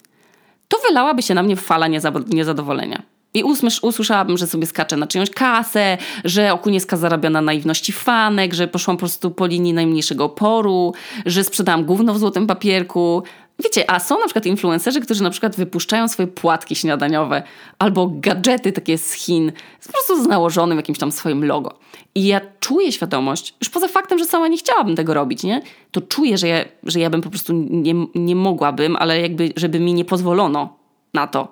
to 0.69 0.79
wylałaby 0.89 1.23
się 1.23 1.35
na 1.35 1.43
mnie 1.43 1.57
fala 1.57 1.87
niezadowolenia. 2.29 3.03
I 3.35 3.45
usłyszałabym, 3.83 4.39
że 4.39 4.47
sobie 4.47 4.67
skaczę 4.67 4.97
na 4.97 5.07
czyjąś 5.07 5.31
kasę, 5.31 5.99
że 6.25 6.53
okunieska 6.53 6.97
zarabia 6.97 7.31
na 7.31 7.41
naiwności 7.41 7.93
fanek, 7.93 8.55
że 8.55 8.69
poszłam 8.69 8.97
po 8.97 8.99
prostu 8.99 9.31
po 9.31 9.47
linii 9.47 9.73
najmniejszego 9.73 10.25
oporu, 10.25 10.95
że 11.27 11.45
sprzedałam 11.45 11.85
gówno 11.85 12.15
w 12.15 12.19
złotym 12.19 12.47
papierku. 12.47 13.23
Wiecie, 13.58 13.90
a 13.90 14.00
są 14.00 14.18
na 14.18 14.25
przykład 14.25 14.46
influencerzy, 14.46 15.00
którzy 15.00 15.23
na 15.23 15.30
przykład 15.30 15.56
wypuszczają 15.56 16.08
swoje 16.08 16.26
płatki 16.26 16.76
śniadaniowe 16.76 17.42
albo 17.78 18.11
gadżety 18.14 18.73
takie 18.73 18.99
z 18.99 19.12
Chin, 19.12 19.52
po 19.87 19.92
prostu 19.92 20.25
z 20.25 20.26
nałożonym 20.26 20.78
jakimś 20.78 20.99
tam 20.99 21.12
swoim 21.12 21.44
logo. 21.44 21.78
I 22.14 22.26
ja 22.26 22.40
czuję 22.61 22.92
świadomość, 22.92 23.54
już 23.61 23.70
poza 23.70 23.88
faktem, 23.88 24.18
że 24.18 24.25
sama 24.25 24.49
nie 24.49 24.56
chciałabym 24.56 24.96
tego 24.96 25.14
robić, 25.14 25.42
nie? 25.42 25.62
To 25.90 26.00
czuję, 26.00 26.38
że 26.38 26.49
ja, 26.49 26.64
że 26.82 27.00
ja 27.00 27.11
bym 27.11 27.20
po 27.20 27.30
prostu 27.30 27.52
nie, 27.70 27.94
nie 28.14 28.37
mogłabym, 28.37 28.96
ale 28.96 29.20
jakby, 29.20 29.52
żeby 29.56 29.80
mi 29.80 29.94
nie 29.94 30.04
pozwolono 30.04 30.76
na 31.14 31.26
to, 31.26 31.49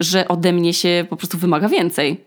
że 0.00 0.28
ode 0.28 0.52
mnie 0.52 0.74
się 0.74 1.06
po 1.10 1.16
prostu 1.16 1.38
wymaga 1.38 1.68
więcej 1.68 2.24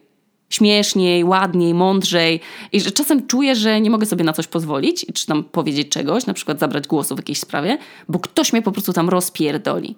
śmieszniej, 0.49 1.23
ładniej, 1.23 1.73
mądrzej 1.73 2.39
i 2.71 2.81
że 2.81 2.91
czasem 2.91 3.27
czuję, 3.27 3.55
że 3.55 3.81
nie 3.81 3.89
mogę 3.89 4.05
sobie 4.05 4.23
na 4.23 4.33
coś 4.33 4.47
pozwolić, 4.47 5.05
czy 5.13 5.25
tam 5.25 5.43
powiedzieć 5.43 5.89
czegoś, 5.89 6.25
na 6.25 6.33
przykład 6.33 6.59
zabrać 6.59 6.87
głosu 6.87 7.15
w 7.15 7.19
jakiejś 7.19 7.39
sprawie, 7.39 7.77
bo 8.09 8.19
ktoś 8.19 8.53
mnie 8.53 8.61
po 8.61 8.71
prostu 8.71 8.93
tam 8.93 9.09
rozpierdoli. 9.09 9.95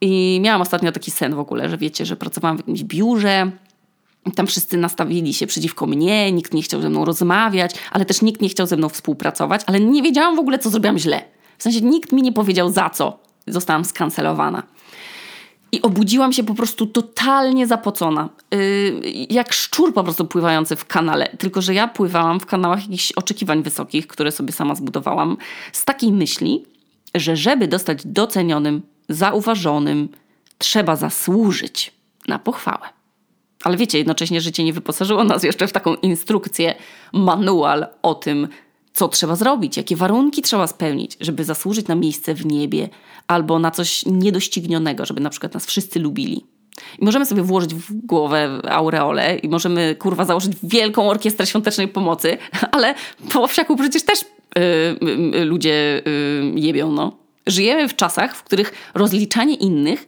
I 0.00 0.40
miałam 0.42 0.62
ostatnio 0.62 0.92
taki 0.92 1.10
sen 1.10 1.34
w 1.34 1.38
ogóle, 1.38 1.68
że 1.68 1.78
wiecie, 1.78 2.06
że 2.06 2.16
pracowałam 2.16 2.56
w 2.56 2.60
jakimś 2.60 2.82
biurze, 2.82 3.50
tam 4.34 4.46
wszyscy 4.46 4.76
nastawili 4.76 5.34
się 5.34 5.46
przeciwko 5.46 5.86
mnie, 5.86 6.32
nikt 6.32 6.54
nie 6.54 6.62
chciał 6.62 6.80
ze 6.80 6.90
mną 6.90 7.04
rozmawiać, 7.04 7.70
ale 7.90 8.04
też 8.04 8.22
nikt 8.22 8.40
nie 8.42 8.48
chciał 8.48 8.66
ze 8.66 8.76
mną 8.76 8.88
współpracować, 8.88 9.60
ale 9.66 9.80
nie 9.80 10.02
wiedziałam 10.02 10.36
w 10.36 10.38
ogóle, 10.38 10.58
co 10.58 10.70
zrobiłam 10.70 10.98
źle. 10.98 11.22
W 11.58 11.62
sensie 11.62 11.80
nikt 11.80 12.12
mi 12.12 12.22
nie 12.22 12.32
powiedział 12.32 12.70
za 12.70 12.90
co 12.90 13.18
zostałam 13.46 13.84
skancelowana. 13.84 14.62
I 15.72 15.82
obudziłam 15.82 16.32
się 16.32 16.44
po 16.44 16.54
prostu 16.54 16.86
totalnie 16.86 17.66
zapocona. 17.66 18.28
Yy, 18.50 19.00
jak 19.30 19.52
szczur 19.52 19.94
po 19.94 20.04
prostu 20.04 20.24
pływający 20.24 20.76
w 20.76 20.84
kanale. 20.84 21.28
Tylko, 21.38 21.62
że 21.62 21.74
ja 21.74 21.88
pływałam 21.88 22.40
w 22.40 22.46
kanałach 22.46 22.82
jakichś 22.82 23.12
oczekiwań 23.12 23.62
wysokich, 23.62 24.06
które 24.06 24.32
sobie 24.32 24.52
sama 24.52 24.74
zbudowałam, 24.74 25.36
z 25.72 25.84
takiej 25.84 26.12
myśli, 26.12 26.64
że 27.14 27.36
żeby 27.36 27.68
dostać 27.68 28.00
docenionym, 28.04 28.82
zauważonym, 29.08 30.08
trzeba 30.58 30.96
zasłużyć 30.96 31.92
na 32.28 32.38
pochwałę. 32.38 32.88
Ale 33.64 33.76
wiecie, 33.76 33.98
jednocześnie 33.98 34.40
życie 34.40 34.64
nie 34.64 34.72
wyposażyło 34.72 35.24
nas 35.24 35.42
jeszcze 35.42 35.66
w 35.66 35.72
taką 35.72 35.94
instrukcję, 35.94 36.74
manual 37.12 37.86
o 38.02 38.14
tym, 38.14 38.48
co 38.92 39.08
trzeba 39.08 39.36
zrobić, 39.36 39.76
jakie 39.76 39.96
warunki 39.96 40.42
trzeba 40.42 40.66
spełnić, 40.66 41.16
żeby 41.20 41.44
zasłużyć 41.44 41.86
na 41.86 41.94
miejsce 41.94 42.34
w 42.34 42.46
niebie 42.46 42.88
albo 43.28 43.58
na 43.58 43.70
coś 43.70 44.06
niedoścignionego, 44.06 45.06
żeby 45.06 45.20
na 45.20 45.30
przykład 45.30 45.54
nas 45.54 45.66
wszyscy 45.66 46.00
lubili. 46.00 46.44
I 46.98 47.04
możemy 47.04 47.26
sobie 47.26 47.42
włożyć 47.42 47.74
w 47.74 47.92
głowę 47.92 48.60
aureolę 48.68 49.36
i 49.36 49.48
możemy, 49.48 49.96
kurwa, 49.98 50.24
założyć 50.24 50.52
wielką 50.62 51.10
orkiestrę 51.10 51.46
świątecznej 51.46 51.88
pomocy, 51.88 52.38
ale 52.72 52.94
po 53.32 53.48
wsiaku 53.48 53.76
przecież 53.76 54.02
też 54.02 54.20
yy, 54.20 55.08
yy, 55.32 55.44
ludzie 55.44 56.02
yy, 56.54 56.60
jebią, 56.60 56.92
no. 56.92 57.16
Żyjemy 57.46 57.88
w 57.88 57.96
czasach, 57.96 58.36
w 58.36 58.42
których 58.42 58.90
rozliczanie 58.94 59.54
innych 59.54 60.06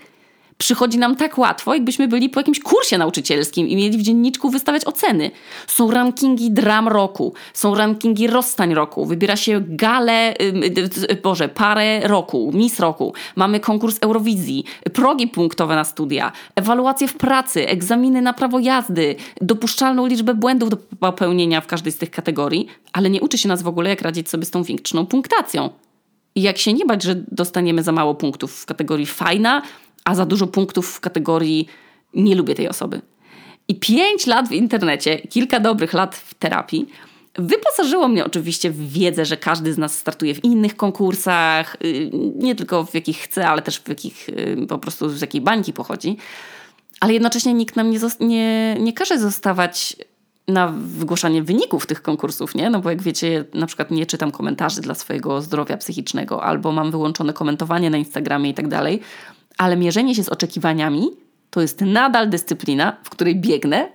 przychodzi 0.61 0.99
nam 0.99 1.17
tak 1.17 1.39
łatwo, 1.39 1.75
jakbyśmy 1.75 2.09
byli 2.09 2.29
po 2.29 2.41
jakimś 2.41 2.61
kursie 2.61 2.99
nauczycielskim 2.99 3.69
i 3.69 3.77
mieli 3.77 3.99
w 3.99 4.03
dzienniczku 4.03 4.51
wystawiać 4.51 4.85
oceny. 4.85 5.31
Są 5.67 5.91
rankingi 5.91 6.51
dram 6.51 6.89
roku, 6.89 7.33
są 7.55 7.75
rankingi 7.75 8.27
rozstań 8.27 8.75
roku, 8.75 9.07
wybiera 9.07 9.37
się 9.37 9.61
galę, 9.69 10.35
boże, 11.23 11.49
parę 11.49 12.09
roku, 12.09 12.51
mis 12.55 12.81
roku, 12.81 13.15
mamy 13.37 13.61
konkurs 13.61 13.99
Eurowizji, 14.01 14.65
progi 14.93 15.29
punktowe 15.29 15.75
na 15.75 15.85
studia, 15.85 16.33
ewaluacje 16.57 17.09
w 17.09 17.17
pracy, 17.17 17.69
egzaminy 17.69 18.23
na 18.23 18.33
prawo 18.33 18.59
jazdy, 18.59 19.17
dopuszczalną 19.41 20.07
liczbę 20.07 20.35
błędów 20.35 20.71
do 20.71 20.77
popełnienia 20.77 21.61
w 21.61 21.67
każdej 21.67 21.93
z 21.93 21.97
tych 21.97 22.11
kategorii, 22.11 22.67
ale 22.93 23.11
nie 23.11 23.21
uczy 23.21 23.39
się 23.39 23.49
nas 23.49 23.63
w 23.63 23.69
ogóle, 23.69 23.91
jak 23.91 24.03
radzić 24.03 24.29
sobie 24.29 24.45
z 24.45 24.51
tą 24.51 24.63
większą 24.63 25.07
punktacją. 25.07 25.71
I 26.35 26.43
jak 26.43 26.59
się 26.59 26.73
nie 26.73 26.87
bać, 26.87 27.03
że 27.03 27.15
dostaniemy 27.33 27.83
za 27.83 27.93
mało 27.93 28.15
punktów 28.15 28.53
w 28.53 28.67
kategorii 28.67 29.07
fajna, 29.07 29.63
a 30.05 30.15
za 30.15 30.27
dużo 30.27 30.47
punktów 30.47 30.89
w 30.89 31.01
kategorii 31.01 31.67
nie 32.15 32.35
lubię 32.35 32.55
tej 32.55 32.69
osoby. 32.69 33.01
I 33.69 33.75
pięć 33.75 34.27
lat 34.27 34.49
w 34.49 34.53
internecie, 34.53 35.19
kilka 35.19 35.61
dobrych 35.61 35.93
lat 35.93 36.17
w 36.17 36.35
terapii, 36.35 36.87
wyposażyło 37.35 38.09
mnie 38.09 38.25
oczywiście 38.25 38.71
w 38.71 38.93
wiedzę, 38.93 39.25
że 39.25 39.37
każdy 39.37 39.73
z 39.73 39.79
nas 39.79 39.99
startuje 39.99 40.35
w 40.35 40.45
innych 40.45 40.77
konkursach, 40.77 41.77
y, 41.85 42.11
nie 42.37 42.55
tylko 42.55 42.85
w 42.85 42.95
jakich 42.95 43.19
chce, 43.19 43.49
ale 43.49 43.63
też 43.63 43.81
w 43.81 43.89
jakich 43.89 44.29
y, 44.29 44.67
po 44.69 44.79
prostu 44.79 45.09
z 45.09 45.21
jakiej 45.21 45.41
bańki 45.41 45.73
pochodzi. 45.73 46.17
Ale 47.01 47.13
jednocześnie 47.13 47.55
nikt 47.55 47.77
nam 47.77 47.91
nie, 47.91 47.99
nie, 48.21 48.77
nie 48.81 48.93
każe 48.93 49.19
zostawać 49.19 49.97
na 50.49 50.73
wygłaszanie 50.77 51.43
wyników 51.43 51.87
tych 51.87 52.03
konkursów, 52.03 52.55
nie? 52.55 52.71
No 52.71 52.81
bo 52.81 52.91
jak 52.91 53.03
wiecie, 53.03 53.45
na 53.55 53.67
przykład 53.67 53.91
nie 53.91 54.07
czytam 54.07 54.31
komentarzy 54.31 54.81
dla 54.81 54.95
swojego 54.95 55.43
zdrowia 55.43 55.77
psychicznego, 55.77 56.45
albo 56.45 56.73
mam 56.73 56.91
wyłączone 56.91 57.33
komentowanie 57.33 57.91
na 57.91 57.99
Instagramie 57.99 58.51
i 58.51 58.55
tak 58.55 58.69
dalej, 58.69 59.01
ale 59.59 59.77
mierzenie 59.77 60.15
się 60.15 60.25
z 60.25 60.29
oczekiwaniami 60.29 61.11
to 61.51 61.61
jest 61.61 61.81
nadal 61.81 62.31
dyscyplina, 62.31 62.97
w 63.03 63.11
której 63.11 63.41
biegnę 63.41 63.89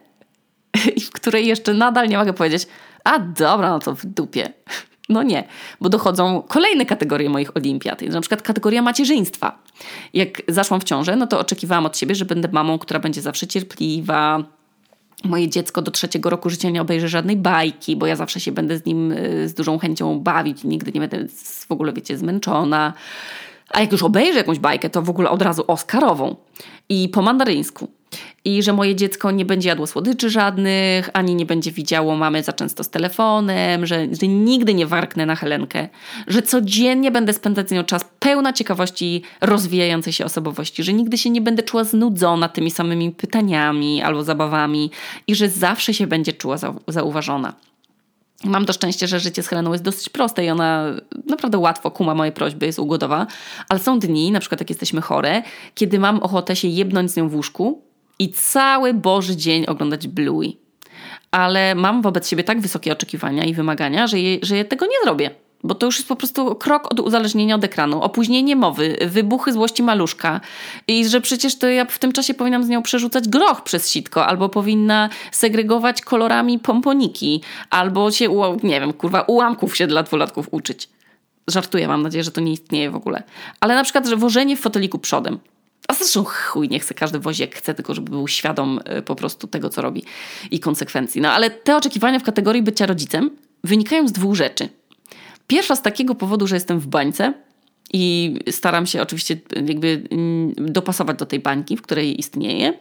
i 0.95 1.01
w 1.01 1.11
której 1.11 1.47
jeszcze 1.47 1.73
nadal 1.73 2.09
nie 2.09 2.17
mogę 2.17 2.33
powiedzieć, 2.33 2.67
a 3.03 3.19
dobra, 3.19 3.69
no 3.69 3.79
to 3.79 3.95
w 3.95 4.05
dupie. 4.05 4.49
No 5.09 5.23
nie, 5.23 5.47
bo 5.81 5.89
dochodzą 5.89 6.41
kolejne 6.41 6.85
kategorie 6.85 7.29
moich 7.29 7.57
olimpiad, 7.57 8.01
na 8.01 8.21
przykład 8.21 8.41
kategoria 8.41 8.81
macierzyństwa. 8.81 9.59
Jak 10.13 10.41
zaszłam 10.47 10.81
w 10.81 10.83
ciążę, 10.83 11.15
no 11.15 11.27
to 11.27 11.39
oczekiwałam 11.39 11.85
od 11.85 11.97
siebie, 11.97 12.15
że 12.15 12.25
będę 12.25 12.47
mamą, 12.51 12.79
która 12.79 12.99
będzie 12.99 13.21
zawsze 13.21 13.47
cierpliwa, 13.47 14.43
moje 15.23 15.49
dziecko 15.49 15.81
do 15.81 15.91
trzeciego 15.91 16.29
roku 16.29 16.49
życia 16.49 16.69
nie 16.69 16.81
obejrzy 16.81 17.09
żadnej 17.09 17.37
bajki, 17.37 17.95
bo 17.95 18.05
ja 18.07 18.15
zawsze 18.15 18.39
się 18.39 18.51
będę 18.51 18.77
z 18.77 18.85
nim 18.85 19.11
y, 19.11 19.49
z 19.49 19.53
dużą 19.53 19.79
chęcią 19.79 20.19
bawić, 20.19 20.63
nigdy 20.63 20.91
nie 20.91 20.99
będę 20.99 21.27
w 21.67 21.71
ogóle, 21.71 21.93
wiecie, 21.93 22.17
zmęczona. 22.17 22.93
A 23.69 23.79
jak 23.81 23.91
już 23.91 24.03
obejrzę 24.03 24.37
jakąś 24.37 24.59
bajkę, 24.59 24.89
to 24.89 25.01
w 25.01 25.09
ogóle 25.09 25.29
od 25.29 25.41
razu 25.41 25.63
oscarową 25.67 26.35
i 26.89 27.09
po 27.09 27.21
mandaryńsku. 27.21 27.87
I 28.45 28.63
że 28.63 28.73
moje 28.73 28.95
dziecko 28.95 29.31
nie 29.31 29.45
będzie 29.45 29.69
jadło 29.69 29.87
słodyczy 29.87 30.29
żadnych, 30.29 31.09
ani 31.13 31.35
nie 31.35 31.45
będzie 31.45 31.71
widziało 31.71 32.15
mamy 32.15 32.43
za 32.43 32.53
często 32.53 32.83
z 32.83 32.89
telefonem, 32.89 33.85
że, 33.85 34.07
że 34.21 34.27
nigdy 34.27 34.73
nie 34.73 34.85
warknę 34.85 35.25
na 35.25 35.35
Helenkę, 35.35 35.89
że 36.27 36.41
codziennie 36.41 37.11
będę 37.11 37.33
spędzać 37.33 37.69
z 37.69 37.71
nią 37.71 37.83
czas 37.83 38.05
pełna 38.19 38.53
ciekawości 38.53 39.21
rozwijającej 39.41 40.13
się 40.13 40.25
osobowości, 40.25 40.83
że 40.83 40.93
nigdy 40.93 41.17
się 41.17 41.29
nie 41.29 41.41
będę 41.41 41.63
czuła 41.63 41.83
znudzona 41.83 42.49
tymi 42.49 42.71
samymi 42.71 43.11
pytaniami 43.11 44.01
albo 44.01 44.23
zabawami 44.23 44.91
i 45.27 45.35
że 45.35 45.49
zawsze 45.49 45.93
się 45.93 46.07
będzie 46.07 46.33
czuła 46.33 46.57
zauważona. 46.87 47.53
Mam 48.43 48.65
to 48.65 48.73
szczęście, 48.73 49.07
że 49.07 49.19
życie 49.19 49.43
z 49.43 49.47
Heleną 49.47 49.71
jest 49.71 49.83
dosyć 49.83 50.09
proste 50.09 50.45
i 50.45 50.49
ona 50.49 50.85
naprawdę 51.29 51.57
łatwo 51.57 51.91
kuma 51.91 52.15
moje 52.15 52.31
prośby, 52.31 52.65
jest 52.65 52.79
ugodowa, 52.79 53.27
ale 53.69 53.79
są 53.79 53.99
dni, 53.99 54.31
na 54.31 54.39
przykład 54.39 54.61
jak 54.61 54.69
jesteśmy 54.69 55.01
chore, 55.01 55.43
kiedy 55.75 55.99
mam 55.99 56.19
ochotę 56.19 56.55
się 56.55 56.67
jebnąć 56.67 57.11
z 57.11 57.17
nią 57.17 57.29
w 57.29 57.35
łóżku 57.35 57.84
i 58.19 58.29
cały 58.29 58.93
Boży 58.93 59.35
dzień 59.35 59.65
oglądać 59.65 60.07
Bluey. 60.07 60.57
Ale 61.31 61.75
mam 61.75 62.01
wobec 62.01 62.29
siebie 62.29 62.43
tak 62.43 62.61
wysokie 62.61 62.91
oczekiwania 62.91 63.43
i 63.43 63.53
wymagania, 63.53 64.07
że, 64.07 64.19
je, 64.19 64.39
że 64.41 64.57
je 64.57 64.65
tego 64.65 64.85
nie 64.85 64.97
zrobię 65.03 65.31
bo 65.65 65.75
to 65.75 65.85
już 65.85 65.95
jest 65.95 66.07
po 66.07 66.15
prostu 66.15 66.55
krok 66.55 66.91
od 66.91 66.99
uzależnienia 66.99 67.55
od 67.55 67.63
ekranu, 67.63 68.01
opóźnienie 68.01 68.55
mowy, 68.55 68.97
wybuchy 69.07 69.53
złości 69.53 69.83
maluszka 69.83 70.41
i 70.87 71.07
że 71.07 71.21
przecież 71.21 71.57
to 71.57 71.67
ja 71.67 71.85
w 71.85 71.99
tym 71.99 72.11
czasie 72.11 72.33
powinnam 72.33 72.63
z 72.63 72.69
nią 72.69 72.81
przerzucać 72.81 73.27
groch 73.27 73.63
przez 73.63 73.91
sitko, 73.91 74.25
albo 74.25 74.49
powinna 74.49 75.09
segregować 75.31 76.01
kolorami 76.01 76.59
pomponiki, 76.59 77.41
albo 77.69 78.11
się, 78.11 78.57
nie 78.63 78.79
wiem, 78.79 78.93
kurwa, 78.93 79.21
ułamków 79.21 79.77
się 79.77 79.87
dla 79.87 80.03
dwulatków 80.03 80.47
uczyć. 80.51 80.89
Żartuję, 81.47 81.87
mam 81.87 82.01
nadzieję, 82.01 82.23
że 82.23 82.31
to 82.31 82.41
nie 82.41 82.51
istnieje 82.51 82.91
w 82.91 82.95
ogóle. 82.95 83.23
Ale 83.59 83.75
na 83.75 83.83
przykład, 83.83 84.07
że 84.07 84.17
wożenie 84.17 84.57
w 84.57 84.59
foteliku 84.59 84.99
przodem. 84.99 85.39
A 85.87 85.93
zresztą 85.93 86.23
chuj, 86.23 86.69
nie 86.69 86.79
chce 86.79 86.93
każdy 86.93 87.19
wozi 87.19 87.41
jak 87.41 87.55
chce, 87.55 87.73
tylko 87.73 87.93
żeby 87.93 88.09
był 88.09 88.27
świadom 88.27 88.79
y, 88.97 89.01
po 89.01 89.15
prostu 89.15 89.47
tego, 89.47 89.69
co 89.69 89.81
robi 89.81 90.03
i 90.51 90.59
konsekwencji. 90.59 91.21
No 91.21 91.31
ale 91.31 91.49
te 91.49 91.77
oczekiwania 91.77 92.19
w 92.19 92.23
kategorii 92.23 92.63
bycia 92.63 92.85
rodzicem 92.85 93.31
wynikają 93.63 94.07
z 94.07 94.11
dwóch 94.11 94.35
rzeczy– 94.35 94.69
Pierwsza 95.47 95.75
z 95.75 95.81
takiego 95.81 96.15
powodu, 96.15 96.47
że 96.47 96.55
jestem 96.55 96.79
w 96.79 96.87
bańce 96.87 97.33
i 97.93 98.35
staram 98.51 98.85
się 98.85 99.01
oczywiście 99.01 99.37
jakby 99.55 100.03
mm, 100.11 100.53
dopasować 100.57 101.17
do 101.17 101.25
tej 101.25 101.39
bańki, 101.39 101.77
w 101.77 101.81
której 101.81 102.19
istnieje. 102.19 102.73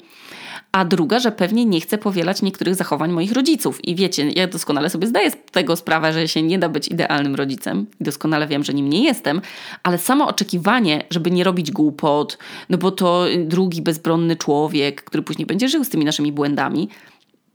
A 0.75 0.85
druga, 0.85 1.19
że 1.19 1.33
pewnie 1.33 1.65
nie 1.65 1.81
chcę 1.81 1.99
powielać 1.99 2.43
niektórych 2.43 2.75
zachowań 2.75 3.13
moich 3.13 3.33
rodziców. 3.33 3.85
I 3.85 3.95
wiecie, 3.95 4.31
ja 4.31 4.47
doskonale 4.47 4.91
sobie 4.91 5.07
zdaję 5.07 5.31
z 5.31 5.37
tego 5.51 5.77
sprawę, 5.77 6.13
że 6.13 6.29
się 6.29 6.43
nie 6.43 6.59
da 6.59 6.69
być 6.69 6.89
idealnym 6.89 7.35
rodzicem 7.35 7.87
i 8.01 8.05
doskonale 8.05 8.47
wiem, 8.47 8.65
że 8.65 8.75
nim 8.75 8.89
nie 8.89 9.05
jestem, 9.05 9.41
ale 9.83 9.99
samo 9.99 10.29
oczekiwanie, 10.29 11.05
żeby 11.11 11.31
nie 11.31 11.45
robić 11.45 11.71
głupot, 11.71 12.39
no 12.69 12.79
bo 12.79 12.91
to 12.91 13.25
drugi 13.45 13.83
bezbronny 13.83 14.37
człowiek, 14.37 15.05
który 15.05 15.23
później 15.23 15.47
będzie 15.47 15.69
żył 15.69 15.85
z 15.85 15.89
tymi 15.89 16.05
naszymi 16.05 16.33
błędami, 16.33 16.89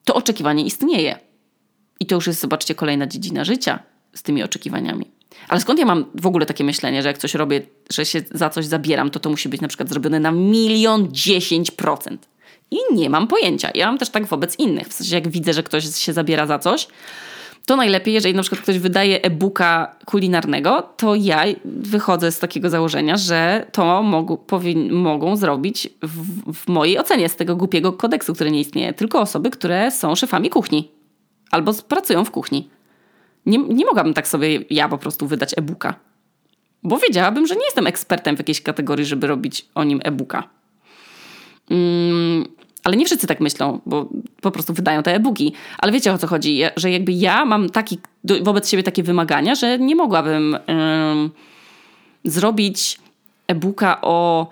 to 0.05 0.15
oczekiwanie 0.15 0.65
istnieje. 0.65 1.19
I 1.99 2.05
to 2.05 2.15
już 2.15 2.27
jest, 2.27 2.41
zobaczcie, 2.41 2.75
kolejna 2.75 3.07
dziedzina 3.07 3.43
życia 3.43 3.79
z 4.13 4.23
tymi 4.23 4.43
oczekiwaniami. 4.43 5.05
Ale 5.47 5.61
skąd 5.61 5.79
ja 5.79 5.85
mam 5.85 6.05
w 6.15 6.27
ogóle 6.27 6.45
takie 6.45 6.63
myślenie, 6.63 7.01
że 7.01 7.07
jak 7.07 7.17
coś 7.17 7.33
robię, 7.33 7.61
że 7.91 8.05
się 8.05 8.21
za 8.31 8.49
coś 8.49 8.65
zabieram, 8.65 9.09
to 9.09 9.19
to 9.19 9.29
musi 9.29 9.49
być 9.49 9.61
na 9.61 9.67
przykład 9.67 9.89
zrobione 9.89 10.19
na 10.19 10.31
milion 10.31 11.07
dziesięć 11.11 11.71
procent. 11.71 12.27
I 12.71 12.77
nie 12.91 13.09
mam 13.09 13.27
pojęcia. 13.27 13.71
Ja 13.75 13.85
mam 13.85 13.97
też 13.97 14.09
tak 14.09 14.25
wobec 14.25 14.59
innych. 14.59 14.87
W 14.87 14.93
sensie, 14.93 15.15
jak 15.15 15.27
widzę, 15.27 15.53
że 15.53 15.63
ktoś 15.63 15.95
się 15.95 16.13
zabiera 16.13 16.45
za 16.45 16.59
coś, 16.59 16.87
to 17.69 17.75
najlepiej, 17.75 18.13
jeżeli 18.13 18.35
na 18.35 18.41
przykład 18.41 18.61
ktoś 18.61 18.79
wydaje 18.79 19.21
e-booka 19.21 19.95
kulinarnego, 20.05 20.81
to 20.97 21.15
ja 21.15 21.43
wychodzę 21.65 22.31
z 22.31 22.39
takiego 22.39 22.69
założenia, 22.69 23.17
że 23.17 23.65
to 23.71 24.03
mogą, 24.03 24.37
powin, 24.37 24.93
mogą 24.93 25.35
zrobić 25.35 25.89
w, 26.01 26.53
w 26.53 26.67
mojej 26.67 26.99
ocenie 26.99 27.29
z 27.29 27.35
tego 27.35 27.55
głupiego 27.55 27.93
kodeksu, 27.93 28.33
który 28.33 28.51
nie 28.51 28.59
istnieje, 28.59 28.93
tylko 28.93 29.21
osoby, 29.21 29.49
które 29.49 29.91
są 29.91 30.15
szefami 30.15 30.49
kuchni 30.49 30.91
albo 31.51 31.73
pracują 31.73 32.25
w 32.25 32.31
kuchni. 32.31 32.69
Nie, 33.45 33.57
nie 33.57 33.85
mogłabym 33.85 34.13
tak 34.13 34.27
sobie 34.27 34.59
ja 34.69 34.89
po 34.89 34.97
prostu 34.97 35.27
wydać 35.27 35.53
e-booka. 35.57 35.93
Bo 36.83 36.97
wiedziałabym, 36.97 37.47
że 37.47 37.55
nie 37.55 37.65
jestem 37.65 37.87
ekspertem 37.87 38.35
w 38.35 38.39
jakiejś 38.39 38.61
kategorii, 38.61 39.05
żeby 39.05 39.27
robić 39.27 39.65
o 39.75 39.83
nim 39.83 39.99
e-booka. 40.03 40.43
Mm, 41.69 42.45
ale 42.83 42.97
nie 42.97 43.05
wszyscy 43.05 43.27
tak 43.27 43.39
myślą, 43.39 43.81
bo 43.85 44.09
po 44.41 44.51
prostu 44.51 44.73
wydają 44.73 45.03
te 45.03 45.15
e-booki. 45.15 45.53
Ale 45.77 45.91
wiecie 45.91 46.13
o 46.13 46.17
co 46.17 46.27
chodzi, 46.27 46.61
że 46.75 46.91
jakby 46.91 47.11
ja 47.11 47.45
mam 47.45 47.69
taki, 47.69 47.99
wobec 48.41 48.69
siebie 48.69 48.83
takie 48.83 49.03
wymagania, 49.03 49.55
że 49.55 49.79
nie 49.79 49.95
mogłabym 49.95 50.57
zrobić 52.23 52.99
e-booka 53.47 54.01
o 54.01 54.47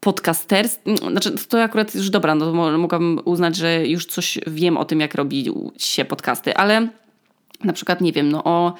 podcasterstwie. 0.00 0.96
Znaczy, 0.96 1.34
to 1.48 1.62
akurat 1.62 1.94
już 1.94 2.10
dobra, 2.10 2.34
no 2.34 2.46
to 2.46 2.78
mogłabym 2.78 3.20
uznać, 3.24 3.56
że 3.56 3.86
już 3.86 4.06
coś 4.06 4.38
wiem 4.46 4.76
o 4.76 4.84
tym, 4.84 5.00
jak 5.00 5.14
robić 5.14 5.48
się 5.76 6.04
podcasty, 6.04 6.56
ale 6.56 6.88
na 7.64 7.72
przykład, 7.72 8.00
nie 8.00 8.12
wiem, 8.12 8.28
no 8.28 8.44
o 8.44 8.74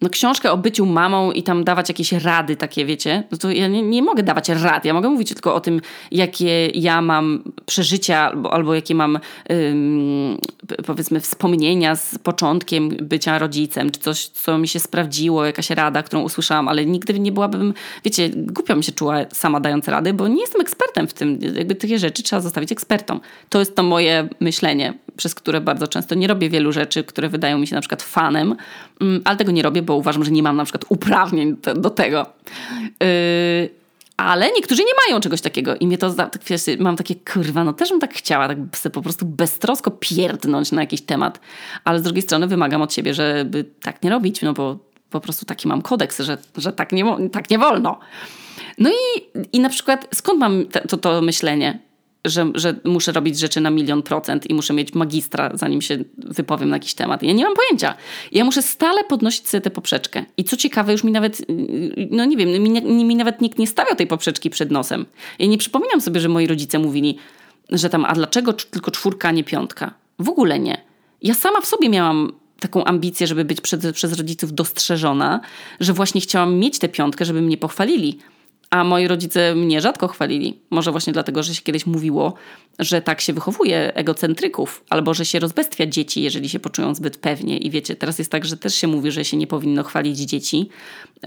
no, 0.00 0.08
książkę 0.08 0.52
o 0.52 0.56
byciu 0.56 0.86
mamą 0.86 1.32
i 1.32 1.42
tam 1.42 1.64
dawać 1.64 1.88
jakieś 1.88 2.12
rady 2.12 2.56
takie, 2.56 2.84
wiecie, 2.84 3.24
no 3.30 3.38
to 3.38 3.50
ja 3.50 3.68
nie, 3.68 3.82
nie 3.82 4.02
mogę 4.02 4.22
dawać 4.22 4.48
rad. 4.48 4.84
Ja 4.84 4.94
mogę 4.94 5.08
mówić 5.08 5.28
tylko 5.28 5.54
o 5.54 5.60
tym, 5.60 5.80
jakie 6.10 6.66
ja 6.66 7.02
mam 7.02 7.42
przeżycia 7.66 8.18
albo, 8.18 8.52
albo 8.52 8.74
jakie 8.74 8.94
mam 8.94 9.18
ym, 9.52 10.38
powiedzmy 10.86 11.20
wspomnienia 11.20 11.96
z 11.96 12.18
początkiem 12.18 12.88
bycia 12.88 13.38
rodzicem, 13.38 13.90
czy 13.90 14.00
coś, 14.00 14.28
co 14.28 14.58
mi 14.58 14.68
się 14.68 14.80
sprawdziło, 14.80 15.44
jakaś 15.44 15.70
rada, 15.70 16.02
którą 16.02 16.22
usłyszałam, 16.22 16.68
ale 16.68 16.86
nigdy 16.86 17.18
nie 17.18 17.32
byłabym, 17.32 17.74
wiecie, 18.04 18.30
głupio 18.36 18.76
mi 18.76 18.84
się 18.84 18.92
czuła 18.92 19.16
sama 19.32 19.60
dając 19.60 19.88
rady, 19.88 20.14
bo 20.14 20.28
nie 20.28 20.40
jestem 20.40 20.60
ekspertem 20.60 21.08
w 21.08 21.12
tym. 21.12 21.38
Jakby 21.54 21.74
takie 21.74 21.98
rzeczy 21.98 22.22
trzeba 22.22 22.40
zostawić 22.40 22.72
ekspertom. 22.72 23.20
To 23.48 23.58
jest 23.58 23.76
to 23.76 23.82
moje 23.82 24.28
myślenie, 24.40 24.94
przez 25.20 25.34
które 25.34 25.60
bardzo 25.60 25.88
często 25.88 26.14
nie 26.14 26.26
robię 26.26 26.50
wielu 26.50 26.72
rzeczy, 26.72 27.04
które 27.04 27.28
wydają 27.28 27.58
mi 27.58 27.66
się 27.66 27.74
na 27.74 27.80
przykład 27.80 28.02
fanem, 28.02 28.56
mm, 29.00 29.22
ale 29.24 29.36
tego 29.36 29.52
nie 29.52 29.62
robię, 29.62 29.82
bo 29.82 29.96
uważam, 29.96 30.24
że 30.24 30.30
nie 30.30 30.42
mam 30.42 30.56
na 30.56 30.64
przykład 30.64 30.84
uprawnień 30.88 31.56
do 31.76 31.90
tego. 31.90 32.26
Yy, 33.00 33.70
ale 34.16 34.52
niektórzy 34.52 34.82
nie 34.82 34.92
mają 35.06 35.20
czegoś 35.20 35.40
takiego 35.40 35.76
i 35.76 35.86
mnie 35.86 35.98
to, 35.98 36.14
tak, 36.14 36.38
wiesz, 36.46 36.62
mam 36.78 36.96
takie, 36.96 37.14
kurwa, 37.32 37.64
no 37.64 37.72
też 37.72 37.90
bym 37.90 38.00
tak 38.00 38.14
chciała, 38.14 38.48
tak 38.48 38.58
sobie 38.74 38.92
po 38.92 39.02
prostu 39.02 39.26
beztrosko 39.26 39.90
pierdnąć 39.90 40.72
na 40.72 40.80
jakiś 40.80 41.00
temat, 41.00 41.40
ale 41.84 41.98
z 41.98 42.02
drugiej 42.02 42.22
strony 42.22 42.46
wymagam 42.46 42.82
od 42.82 42.94
siebie, 42.94 43.14
żeby 43.14 43.64
tak 43.82 44.02
nie 44.02 44.10
robić, 44.10 44.42
no 44.42 44.52
bo 44.52 44.78
po 45.10 45.20
prostu 45.20 45.46
taki 45.46 45.68
mam 45.68 45.82
kodeks, 45.82 46.20
że, 46.20 46.38
że 46.56 46.72
tak, 46.72 46.92
nie, 46.92 47.28
tak 47.32 47.50
nie 47.50 47.58
wolno. 47.58 47.98
No 48.78 48.90
i, 48.90 49.20
i 49.52 49.60
na 49.60 49.68
przykład 49.68 50.08
skąd 50.14 50.40
mam 50.40 50.66
te, 50.66 50.80
to, 50.80 50.96
to 50.96 51.22
myślenie? 51.22 51.89
Że, 52.24 52.52
że 52.54 52.74
muszę 52.84 53.12
robić 53.12 53.38
rzeczy 53.38 53.60
na 53.60 53.70
milion 53.70 54.02
procent 54.02 54.50
i 54.50 54.54
muszę 54.54 54.74
mieć 54.74 54.94
magistra, 54.94 55.50
zanim 55.54 55.82
się 55.82 55.98
wypowiem 56.18 56.68
na 56.68 56.76
jakiś 56.76 56.94
temat. 56.94 57.22
Ja 57.22 57.32
nie 57.32 57.44
mam 57.44 57.54
pojęcia. 57.54 57.94
Ja 58.32 58.44
muszę 58.44 58.62
stale 58.62 59.04
podnosić 59.04 59.48
sobie 59.48 59.60
tę 59.60 59.70
poprzeczkę. 59.70 60.24
I 60.36 60.44
co 60.44 60.56
ciekawe, 60.56 60.92
już 60.92 61.04
mi 61.04 61.12
nawet, 61.12 61.42
no 62.10 62.24
nie 62.24 62.36
wiem, 62.36 62.48
mi, 62.62 63.04
mi 63.04 63.16
nawet 63.16 63.40
nikt 63.40 63.58
nie 63.58 63.66
stawiał 63.66 63.96
tej 63.96 64.06
poprzeczki 64.06 64.50
przed 64.50 64.70
nosem. 64.70 65.06
Ja 65.38 65.46
nie 65.46 65.58
przypominam 65.58 66.00
sobie, 66.00 66.20
że 66.20 66.28
moi 66.28 66.46
rodzice 66.46 66.78
mówili, 66.78 67.16
że 67.70 67.90
tam, 67.90 68.04
a 68.04 68.14
dlaczego 68.14 68.52
tylko 68.52 68.90
czwórka, 68.90 69.28
a 69.28 69.32
nie 69.32 69.44
piątka? 69.44 69.94
W 70.18 70.28
ogóle 70.28 70.58
nie. 70.58 70.84
Ja 71.22 71.34
sama 71.34 71.60
w 71.60 71.66
sobie 71.66 71.88
miałam 71.88 72.32
taką 72.60 72.84
ambicję, 72.84 73.26
żeby 73.26 73.44
być 73.44 73.60
przed, 73.60 73.92
przez 73.92 74.12
rodziców 74.12 74.52
dostrzeżona, 74.52 75.40
że 75.80 75.92
właśnie 75.92 76.20
chciałam 76.20 76.54
mieć 76.54 76.78
tę 76.78 76.88
piątkę, 76.88 77.24
żeby 77.24 77.40
mnie 77.42 77.56
pochwalili. 77.56 78.18
A 78.70 78.84
moi 78.84 79.08
rodzice 79.08 79.54
mnie 79.54 79.80
rzadko 79.80 80.08
chwalili. 80.08 80.60
Może 80.70 80.90
właśnie 80.90 81.12
dlatego, 81.12 81.42
że 81.42 81.54
się 81.54 81.62
kiedyś 81.62 81.86
mówiło, 81.86 82.34
że 82.78 83.02
tak 83.02 83.20
się 83.20 83.32
wychowuje 83.32 83.94
egocentryków, 83.94 84.84
albo 84.90 85.14
że 85.14 85.24
się 85.24 85.38
rozbestwia 85.38 85.86
dzieci, 85.86 86.22
jeżeli 86.22 86.48
się 86.48 86.60
poczują 86.60 86.94
zbyt 86.94 87.16
pewnie. 87.16 87.58
I 87.58 87.70
wiecie, 87.70 87.96
teraz 87.96 88.18
jest 88.18 88.30
tak, 88.32 88.44
że 88.44 88.56
też 88.56 88.74
się 88.74 88.86
mówi, 88.86 89.10
że 89.10 89.24
się 89.24 89.36
nie 89.36 89.46
powinno 89.46 89.82
chwalić 89.82 90.18
dzieci, 90.18 90.68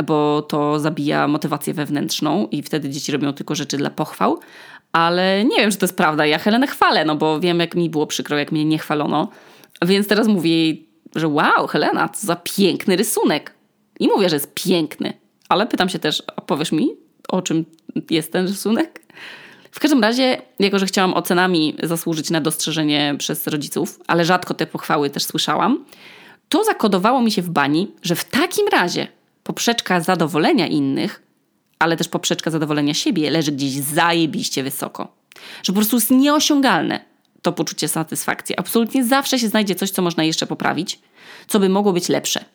bo 0.05 0.41
to 0.41 0.79
zabija 0.79 1.27
motywację 1.27 1.73
wewnętrzną 1.73 2.47
i 2.47 2.61
wtedy 2.61 2.89
dzieci 2.89 3.11
robią 3.11 3.33
tylko 3.33 3.55
rzeczy 3.55 3.77
dla 3.77 3.89
pochwał. 3.89 4.39
Ale 4.91 5.45
nie 5.45 5.57
wiem, 5.57 5.71
czy 5.71 5.77
to 5.77 5.85
jest 5.85 5.97
prawda. 5.97 6.25
Ja 6.25 6.39
Helenę 6.39 6.67
chwalę, 6.67 7.05
no 7.05 7.15
bo 7.15 7.39
wiem, 7.39 7.59
jak 7.59 7.75
mi 7.75 7.89
było 7.89 8.07
przykro, 8.07 8.37
jak 8.37 8.51
mnie 8.51 8.65
nie 8.65 8.77
chwalono. 8.77 9.29
Więc 9.85 10.07
teraz 10.07 10.27
mówię 10.27 10.51
jej, 10.51 10.87
że 11.15 11.27
wow, 11.27 11.67
Helena, 11.67 12.09
co 12.09 12.27
za 12.27 12.35
piękny 12.35 12.95
rysunek. 12.95 13.53
I 13.99 14.07
mówię, 14.07 14.29
że 14.29 14.35
jest 14.35 14.53
piękny. 14.53 15.13
Ale 15.49 15.67
pytam 15.67 15.89
się 15.89 15.99
też, 15.99 16.23
powiesz 16.45 16.71
mi, 16.71 17.02
o 17.33 17.41
czym 17.41 17.65
jest 18.09 18.31
ten 18.31 18.47
rysunek. 18.47 19.01
W 19.71 19.79
każdym 19.79 20.01
razie, 20.01 20.41
jako 20.59 20.79
że 20.79 20.85
chciałam 20.85 21.13
ocenami 21.13 21.75
zasłużyć 21.83 22.29
na 22.29 22.41
dostrzeżenie 22.41 23.15
przez 23.17 23.47
rodziców, 23.47 23.99
ale 24.07 24.25
rzadko 24.25 24.53
te 24.53 24.67
pochwały 24.67 25.09
też 25.09 25.23
słyszałam, 25.23 25.85
to 26.49 26.63
zakodowało 26.63 27.21
mi 27.21 27.31
się 27.31 27.41
w 27.41 27.49
bani, 27.49 27.91
że 28.01 28.15
w 28.15 28.25
takim 28.25 28.67
razie 28.67 29.07
poprzeczka 29.43 29.99
zadowolenia 29.99 30.67
innych, 30.67 31.23
ale 31.79 31.97
też 31.97 32.07
poprzeczka 32.07 32.51
zadowolenia 32.51 32.93
siebie 32.93 33.31
leży 33.31 33.51
gdzieś 33.51 33.71
zajebiście 33.73 34.63
wysoko. 34.63 35.07
Że 35.63 35.73
po 35.73 35.79
prostu 35.79 35.95
jest 35.95 36.11
nieosiągalne 36.11 37.12
to 37.43 37.51
poczucie 37.51 37.87
satysfakcji. 37.87 38.57
Absolutnie 38.57 39.05
zawsze 39.05 39.39
się 39.39 39.47
znajdzie 39.47 39.75
coś, 39.75 39.91
co 39.91 40.01
można 40.01 40.23
jeszcze 40.23 40.47
poprawić, 40.47 40.99
co 41.47 41.59
by 41.59 41.69
mogło 41.69 41.93
być 41.93 42.09
lepsze. 42.09 42.45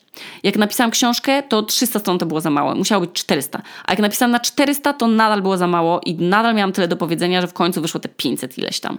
Jak 0.42 0.56
napisałam 0.56 0.90
książkę, 0.90 1.42
to 1.42 1.62
300 1.62 1.98
stron 1.98 2.18
to 2.18 2.26
było 2.26 2.40
za 2.40 2.50
mało. 2.50 2.74
Musiało 2.74 3.00
być 3.00 3.12
400. 3.12 3.62
A 3.84 3.92
jak 3.92 3.98
napisałam 3.98 4.30
na 4.30 4.40
400, 4.40 4.92
to 4.92 5.08
nadal 5.08 5.42
było 5.42 5.56
za 5.56 5.66
mało 5.66 6.00
i 6.06 6.14
nadal 6.14 6.54
miałam 6.54 6.72
tyle 6.72 6.88
do 6.88 6.96
powiedzenia, 6.96 7.40
że 7.40 7.46
w 7.46 7.52
końcu 7.52 7.82
wyszło 7.82 8.00
te 8.00 8.08
500 8.08 8.58
ileś 8.58 8.80
tam. 8.80 8.98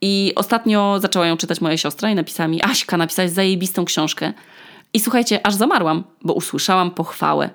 I 0.00 0.32
ostatnio 0.36 0.98
zaczęła 1.00 1.26
ją 1.26 1.36
czytać 1.36 1.60
moja 1.60 1.76
siostra 1.76 2.10
i 2.10 2.14
napisała 2.14 2.48
mi, 2.48 2.62
Aśka, 2.62 2.96
napisałaś 2.96 3.30
zajebistą 3.30 3.84
książkę. 3.84 4.32
I 4.94 5.00
słuchajcie, 5.00 5.46
aż 5.46 5.54
zamarłam, 5.54 6.04
bo 6.22 6.34
usłyszałam 6.34 6.90
pochwałę. 6.90 7.50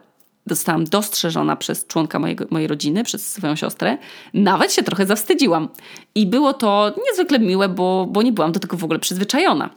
Zostałam 0.50 0.84
dostrzeżona 0.84 1.56
przez 1.56 1.88
członka 1.88 2.20
mojego, 2.20 2.46
mojej 2.50 2.68
rodziny, 2.68 3.04
przez 3.04 3.34
swoją 3.34 3.56
siostrę. 3.56 3.98
Nawet 4.34 4.74
się 4.74 4.84
trochę 4.84 5.06
zawstydziłam. 5.06 5.70
I 6.16 6.26
było 6.26 6.54
to 6.54 6.94
niezwykle 7.08 7.40
miłe, 7.40 7.70
bo, 7.70 8.08
bo 8.10 8.22
nie 8.22 8.32
byłam 8.32 8.52
do 8.52 8.60
tego 8.60 8.78
w 8.78 8.84
ogóle 8.84 9.00
przyzwyczajona. 9.00 9.70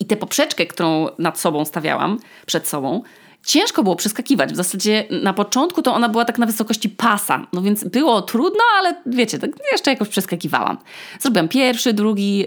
I 0.00 0.04
tę 0.04 0.16
poprzeczkę, 0.16 0.66
którą 0.66 1.08
nad 1.18 1.40
sobą 1.40 1.64
stawiałam, 1.64 2.18
przed 2.46 2.68
sobą, 2.68 3.02
ciężko 3.44 3.82
było 3.82 3.96
przeskakiwać. 3.96 4.52
W 4.52 4.56
zasadzie 4.56 5.04
na 5.22 5.32
początku 5.32 5.82
to 5.82 5.94
ona 5.94 6.08
była 6.08 6.24
tak 6.24 6.38
na 6.38 6.46
wysokości 6.46 6.88
pasa, 6.88 7.46
no 7.52 7.62
więc 7.62 7.84
było 7.84 8.22
trudno, 8.22 8.60
ale 8.78 8.94
wiecie, 9.06 9.38
tak 9.38 9.50
jeszcze 9.72 9.90
jakoś 9.90 10.08
przeskakiwałam. 10.08 10.78
Zrobiłam 11.20 11.48
pierwszy, 11.48 11.92
drugi 11.92 12.44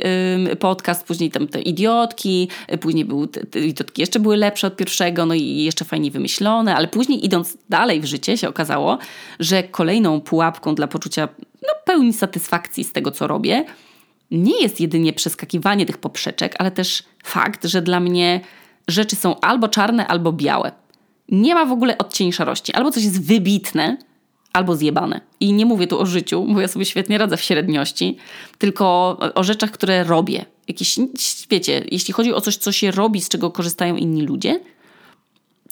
podcast, 0.60 1.08
później 1.08 1.32
tam 1.32 1.48
te 1.48 1.62
idiotki, 1.62 2.50
później 2.82 3.06
były 3.06 3.28
te, 3.28 3.60
idiotki 3.60 4.02
jeszcze 4.02 4.20
były 4.20 4.38
lepsze 4.38 4.68
od 4.68 4.76
pierwszego, 4.76 5.26
no 5.26 5.34
i 5.34 5.64
jeszcze 5.64 5.86
fajniej 5.86 6.12
wymyślone, 6.12 6.76
ale 6.76 6.88
później 6.88 7.26
idąc 7.26 7.58
dalej 7.70 8.02
w 8.02 8.06
życie 8.06 8.38
się 8.38 8.50
okazało, 8.50 8.98
że 9.40 9.64
kolejną 9.64 10.22
pułapką 10.22 10.76
dla 10.76 10.88
poczucia 10.88 11.28
no, 11.62 11.70
pełni 11.86 12.14
satysfakcji 12.14 12.84
z 12.84 12.92
tego, 12.94 13.12
co 13.12 13.28
robię, 13.28 13.66
nie 14.32 14.62
jest 14.62 14.80
jedynie 14.80 15.14
przeskakiwanie 15.14 15.86
tych 15.86 15.98
poprzeczek, 15.98 16.56
ale 16.60 16.72
też 16.72 17.04
fakt, 17.24 17.66
że 17.66 17.82
dla 17.82 18.00
mnie 18.00 18.42
rzeczy 18.88 19.16
są 19.16 19.40
albo 19.40 19.68
czarne, 19.68 20.08
albo 20.08 20.34
białe. 20.34 20.72
Nie 21.30 21.56
ma 21.56 21.66
w 21.66 21.72
ogóle 21.72 21.98
odcieni 21.98 22.34
szarości. 22.34 22.74
Albo 22.74 22.92
coś 22.92 23.04
jest 23.04 23.26
wybitne, 23.26 23.98
albo 24.54 24.76
zjebane. 24.76 25.22
I 25.40 25.54
nie 25.54 25.66
mówię 25.66 25.88
tu 25.88 26.00
o 26.00 26.06
życiu, 26.06 26.46
bo 26.54 26.62
ja 26.62 26.68
sobie 26.68 26.86
świetnie 26.86 27.18
radzę 27.18 27.38
w 27.38 27.42
średniości, 27.42 28.18
tylko 28.58 29.18
o 29.36 29.44
rzeczach, 29.44 29.72
które 29.72 30.04
robię. 30.04 30.46
Jakieś, 30.68 30.96
wiecie, 31.50 31.86
jeśli 31.92 32.14
chodzi 32.14 32.34
o 32.34 32.42
coś, 32.42 32.58
co 32.58 32.72
się 32.72 32.92
robi, 32.92 33.22
z 33.22 33.30
czego 33.30 33.52
korzystają 33.52 33.96
inni 33.96 34.22
ludzie, 34.22 34.60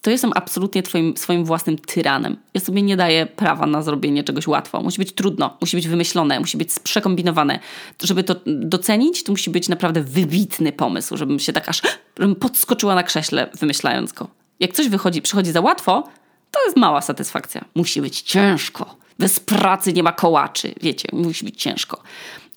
to 0.02 0.12
jestem 0.12 0.32
absolutnie 0.36 0.84
twoim, 0.84 1.18
swoim 1.18 1.46
własnym 1.46 1.78
tyranem. 1.78 2.38
Ja 2.54 2.62
sobie 2.62 2.82
nie 2.82 2.98
daję 2.98 3.26
prawa 3.26 3.66
na 3.66 3.82
zrobienie 3.82 4.24
czegoś 4.24 4.48
łatwo. 4.48 4.82
Musi 4.82 4.98
być 4.98 5.12
trudno, 5.12 5.58
musi 5.62 5.78
być 5.78 5.88
wymyślone, 5.88 6.40
musi 6.40 6.58
być 6.58 6.70
przekombinowane. 6.84 7.60
Żeby 8.04 8.24
to 8.24 8.36
docenić, 8.46 9.24
to 9.24 9.32
musi 9.32 9.50
być 9.50 9.70
naprawdę 9.70 10.02
wybitny 10.02 10.72
pomysł, 10.72 11.18
żebym 11.18 11.40
się 11.40 11.54
tak 11.54 11.70
aż 11.70 11.82
żebym 12.20 12.36
podskoczyła 12.36 12.96
na 12.96 13.04
krześle, 13.04 13.50
wymyślając 13.60 14.14
go. 14.14 14.28
Jak 14.60 14.74
coś 14.74 14.90
wychodzi, 14.90 15.22
przychodzi 15.22 15.52
za 15.52 15.62
łatwo, 15.62 16.10
to 16.52 16.66
jest 16.66 16.78
mała 16.78 17.02
satysfakcja. 17.02 17.66
Musi 17.76 18.02
być 18.02 18.22
ciężko. 18.22 18.96
Bez 19.20 19.40
pracy 19.40 19.94
nie 19.94 20.04
ma 20.04 20.12
kołaczy. 20.12 20.74
Wiecie, 20.82 21.08
musi 21.14 21.46
być 21.46 21.62
ciężko. 21.62 22.02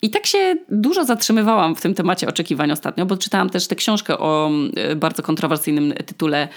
I 0.03 0.11
tak 0.11 0.27
się 0.27 0.57
dużo 0.69 1.05
zatrzymywałam 1.05 1.77
w 1.77 1.81
tym 1.81 1.95
temacie 1.95 2.29
oczekiwań 2.29 2.71
ostatnio, 2.71 3.07
bo 3.07 3.17
czytałam 3.17 3.51
też 3.51 3.67
tę 3.67 3.77
książkę 3.77 4.19
o 4.19 4.51
e, 4.77 4.97
bardzo 4.97 5.23
kontrowersyjnym 5.23 5.93
tytule 6.07 6.49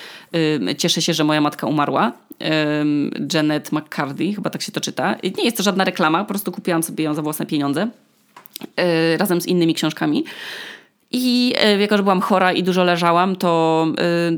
e, 0.67 0.75
Cieszę 0.75 1.01
się, 1.01 1.13
że 1.13 1.23
moja 1.23 1.41
matka 1.41 1.67
umarła. 1.67 2.11
E, 2.41 2.85
Janet 3.33 3.71
McCarthy, 3.71 4.33
chyba 4.33 4.49
tak 4.49 4.61
się 4.61 4.71
to 4.71 4.81
czyta. 4.81 5.15
Nie 5.37 5.43
jest 5.43 5.57
to 5.57 5.63
żadna 5.63 5.83
reklama, 5.83 6.19
po 6.19 6.25
prostu 6.25 6.51
kupiłam 6.51 6.83
sobie 6.83 7.03
ją 7.03 7.13
za 7.13 7.21
własne 7.21 7.45
pieniądze 7.45 7.87
razem 9.17 9.41
z 9.41 9.45
innymi 9.45 9.73
książkami. 9.73 10.23
I 11.11 11.53
jako, 11.79 11.97
że 11.97 12.03
byłam 12.03 12.21
chora 12.21 12.51
i 12.53 12.63
dużo 12.63 12.83
leżałam, 12.83 13.35
to, 13.35 13.87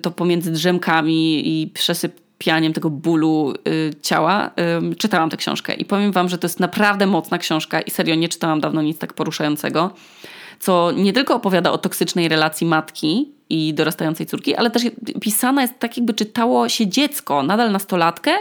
to 0.02 0.12
pomiędzy 0.12 0.52
drzemkami 0.52 1.62
i 1.62 1.68
przesyp 1.68 2.24
pijaniem 2.38 2.74
tego 2.74 2.90
bólu 2.90 3.54
y, 3.68 3.94
ciała, 4.02 4.52
czytałam 4.98 5.30
tę 5.30 5.38
książkę. 5.38 5.74
I 5.74 5.86
powiem 5.86 6.12
wam, 6.12 6.30
że 6.30 6.38
to 6.38 6.46
jest 6.48 6.60
naprawdę 6.60 7.08
mocna 7.08 7.38
książka 7.38 7.82
i 7.82 7.92
serio 7.92 8.16
nie 8.16 8.30
czytałam 8.30 8.62
dawno 8.62 8.82
nic 8.82 8.98
tak 8.98 9.14
poruszającego, 9.14 9.92
co 10.60 10.92
nie 10.92 11.14
tylko 11.14 11.36
opowiada 11.36 11.72
o 11.72 11.78
toksycznej 11.78 12.28
relacji 12.28 12.68
matki 12.68 13.32
i 13.50 13.74
dorastającej 13.74 14.26
córki, 14.26 14.56
ale 14.56 14.70
też 14.70 14.84
pisana 15.22 15.62
jest 15.62 15.80
tak, 15.80 15.98
jakby 15.98 16.14
czytało 16.14 16.70
się 16.70 16.88
dziecko, 16.88 17.44
nadal 17.44 17.72
nastolatkę, 17.72 18.32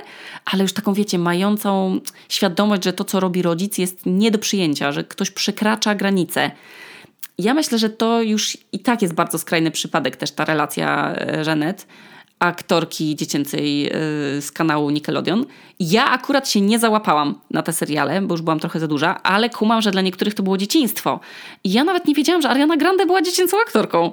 ale 0.44 0.62
już 0.62 0.72
taką, 0.72 0.94
wiecie, 0.94 1.18
mającą 1.18 2.00
świadomość, 2.28 2.84
że 2.84 2.92
to, 2.92 3.04
co 3.04 3.20
robi 3.20 3.42
rodzic, 3.42 3.78
jest 3.78 4.06
nie 4.06 4.30
do 4.30 4.38
przyjęcia, 4.38 4.92
że 4.92 5.04
ktoś 5.04 5.30
przekracza 5.30 5.94
granice. 5.94 6.50
Ja 7.38 7.54
myślę, 7.54 7.78
że 7.78 7.90
to 7.90 8.22
już 8.22 8.58
i 8.72 8.78
tak 8.78 9.02
jest 9.02 9.14
bardzo 9.14 9.38
skrajny 9.38 9.70
przypadek 9.70 10.16
też 10.16 10.30
ta 10.30 10.44
relacja 10.44 11.14
Żenet, 11.42 11.86
aktorki 12.42 13.16
dziecięcej 13.16 13.86
y, 13.86 14.42
z 14.42 14.52
kanału 14.52 14.90
Nickelodeon. 14.90 15.46
Ja 15.80 16.10
akurat 16.10 16.48
się 16.48 16.60
nie 16.60 16.78
załapałam 16.78 17.40
na 17.50 17.62
te 17.62 17.72
seriale, 17.72 18.22
bo 18.22 18.34
już 18.34 18.42
byłam 18.42 18.60
trochę 18.60 18.80
za 18.80 18.88
duża, 18.88 19.22
ale 19.22 19.50
kumam, 19.50 19.82
że 19.82 19.90
dla 19.90 20.02
niektórych 20.02 20.34
to 20.34 20.42
było 20.42 20.58
dzieciństwo. 20.58 21.20
I 21.64 21.72
ja 21.72 21.84
nawet 21.84 22.06
nie 22.06 22.14
wiedziałam, 22.14 22.42
że 22.42 22.48
Ariana 22.48 22.76
Grande 22.76 23.06
była 23.06 23.22
dziecięcą 23.22 23.60
aktorką. 23.60 24.12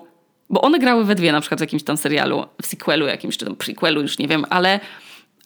Bo 0.49 0.61
one 0.61 0.79
grały 0.79 1.05
we 1.05 1.15
dwie 1.15 1.31
na 1.31 1.41
przykład 1.41 1.59
w 1.59 1.61
jakimś 1.61 1.83
tam 1.83 1.97
serialu, 1.97 2.45
w 2.61 2.65
sequelu 2.65 3.07
jakimś, 3.07 3.37
czy 3.37 3.45
tam 3.45 3.55
prequelu, 3.55 4.01
już 4.01 4.19
nie 4.19 4.27
wiem, 4.27 4.45
ale, 4.49 4.79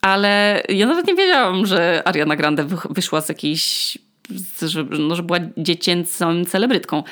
ale 0.02 0.62
ja 0.68 0.86
nawet 0.86 1.06
nie 1.06 1.14
wiedziałam, 1.14 1.66
że 1.66 2.02
Ariana 2.04 2.36
Grande 2.36 2.64
wyszła 2.90 3.20
z 3.20 3.28
jakiejś, 3.28 3.98
że, 4.62 4.84
no, 4.84 5.16
że 5.16 5.22
była 5.22 5.38
dziecięcą 5.56 6.44
celebrytką. 6.44 7.02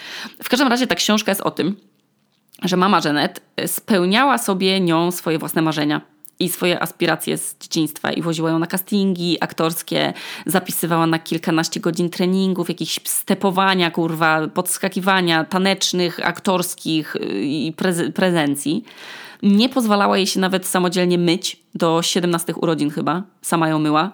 W 0.42 0.48
każdym 0.48 0.68
razie 0.68 0.86
ta 0.86 0.94
książka 0.94 1.30
jest 1.30 1.40
o 1.40 1.50
tym, 1.50 1.76
że 2.62 2.76
mama 2.76 3.00
Janet 3.04 3.40
spełniała 3.66 4.38
sobie 4.38 4.80
nią 4.80 5.10
swoje 5.10 5.38
własne 5.38 5.62
marzenia 5.62 6.00
i 6.42 6.48
swoje 6.48 6.82
aspiracje 6.82 7.38
z 7.38 7.56
dzieciństwa 7.58 8.12
i 8.12 8.22
woziła 8.22 8.50
ją 8.50 8.58
na 8.58 8.66
castingi 8.66 9.36
aktorskie, 9.40 10.12
zapisywała 10.46 11.06
na 11.06 11.18
kilkanaście 11.18 11.80
godzin 11.80 12.10
treningów, 12.10 12.68
jakichś 12.68 13.00
stepowania, 13.04 13.90
kurwa, 13.90 14.48
podskakiwania 14.48 15.44
tanecznych, 15.44 16.26
aktorskich 16.26 17.16
y, 17.16 17.20
i 17.44 17.72
preze 17.72 18.10
prezencji. 18.10 18.84
Nie 19.42 19.68
pozwalała 19.68 20.16
jej 20.16 20.26
się 20.26 20.40
nawet 20.40 20.66
samodzielnie 20.66 21.18
myć 21.18 21.56
do 21.74 22.02
17 22.02 22.54
urodzin 22.54 22.90
chyba, 22.90 23.22
sama 23.42 23.68
ją 23.68 23.78
myła. 23.78 24.12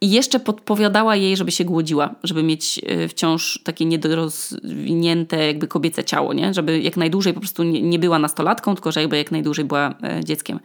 I 0.00 0.10
jeszcze 0.10 0.40
podpowiadała 0.40 1.16
jej, 1.16 1.36
żeby 1.36 1.50
się 1.50 1.64
głodziła, 1.64 2.14
żeby 2.24 2.42
mieć 2.42 2.80
e, 2.86 3.08
wciąż 3.08 3.60
takie 3.64 3.84
niedorozwinięte 3.84 5.46
jakby 5.46 5.68
kobiece 5.68 6.04
ciało, 6.04 6.32
nie? 6.32 6.54
Żeby 6.54 6.80
jak 6.80 6.96
najdłużej 6.96 7.34
po 7.34 7.40
prostu 7.40 7.62
nie, 7.62 7.82
nie 7.82 7.98
była 7.98 8.18
nastolatką, 8.18 8.74
tylko 8.74 8.92
że 8.92 9.00
jakby 9.00 9.16
jak 9.16 9.30
najdłużej 9.30 9.64
była 9.64 9.94
e, 10.02 10.24
dzieckiem. 10.24 10.60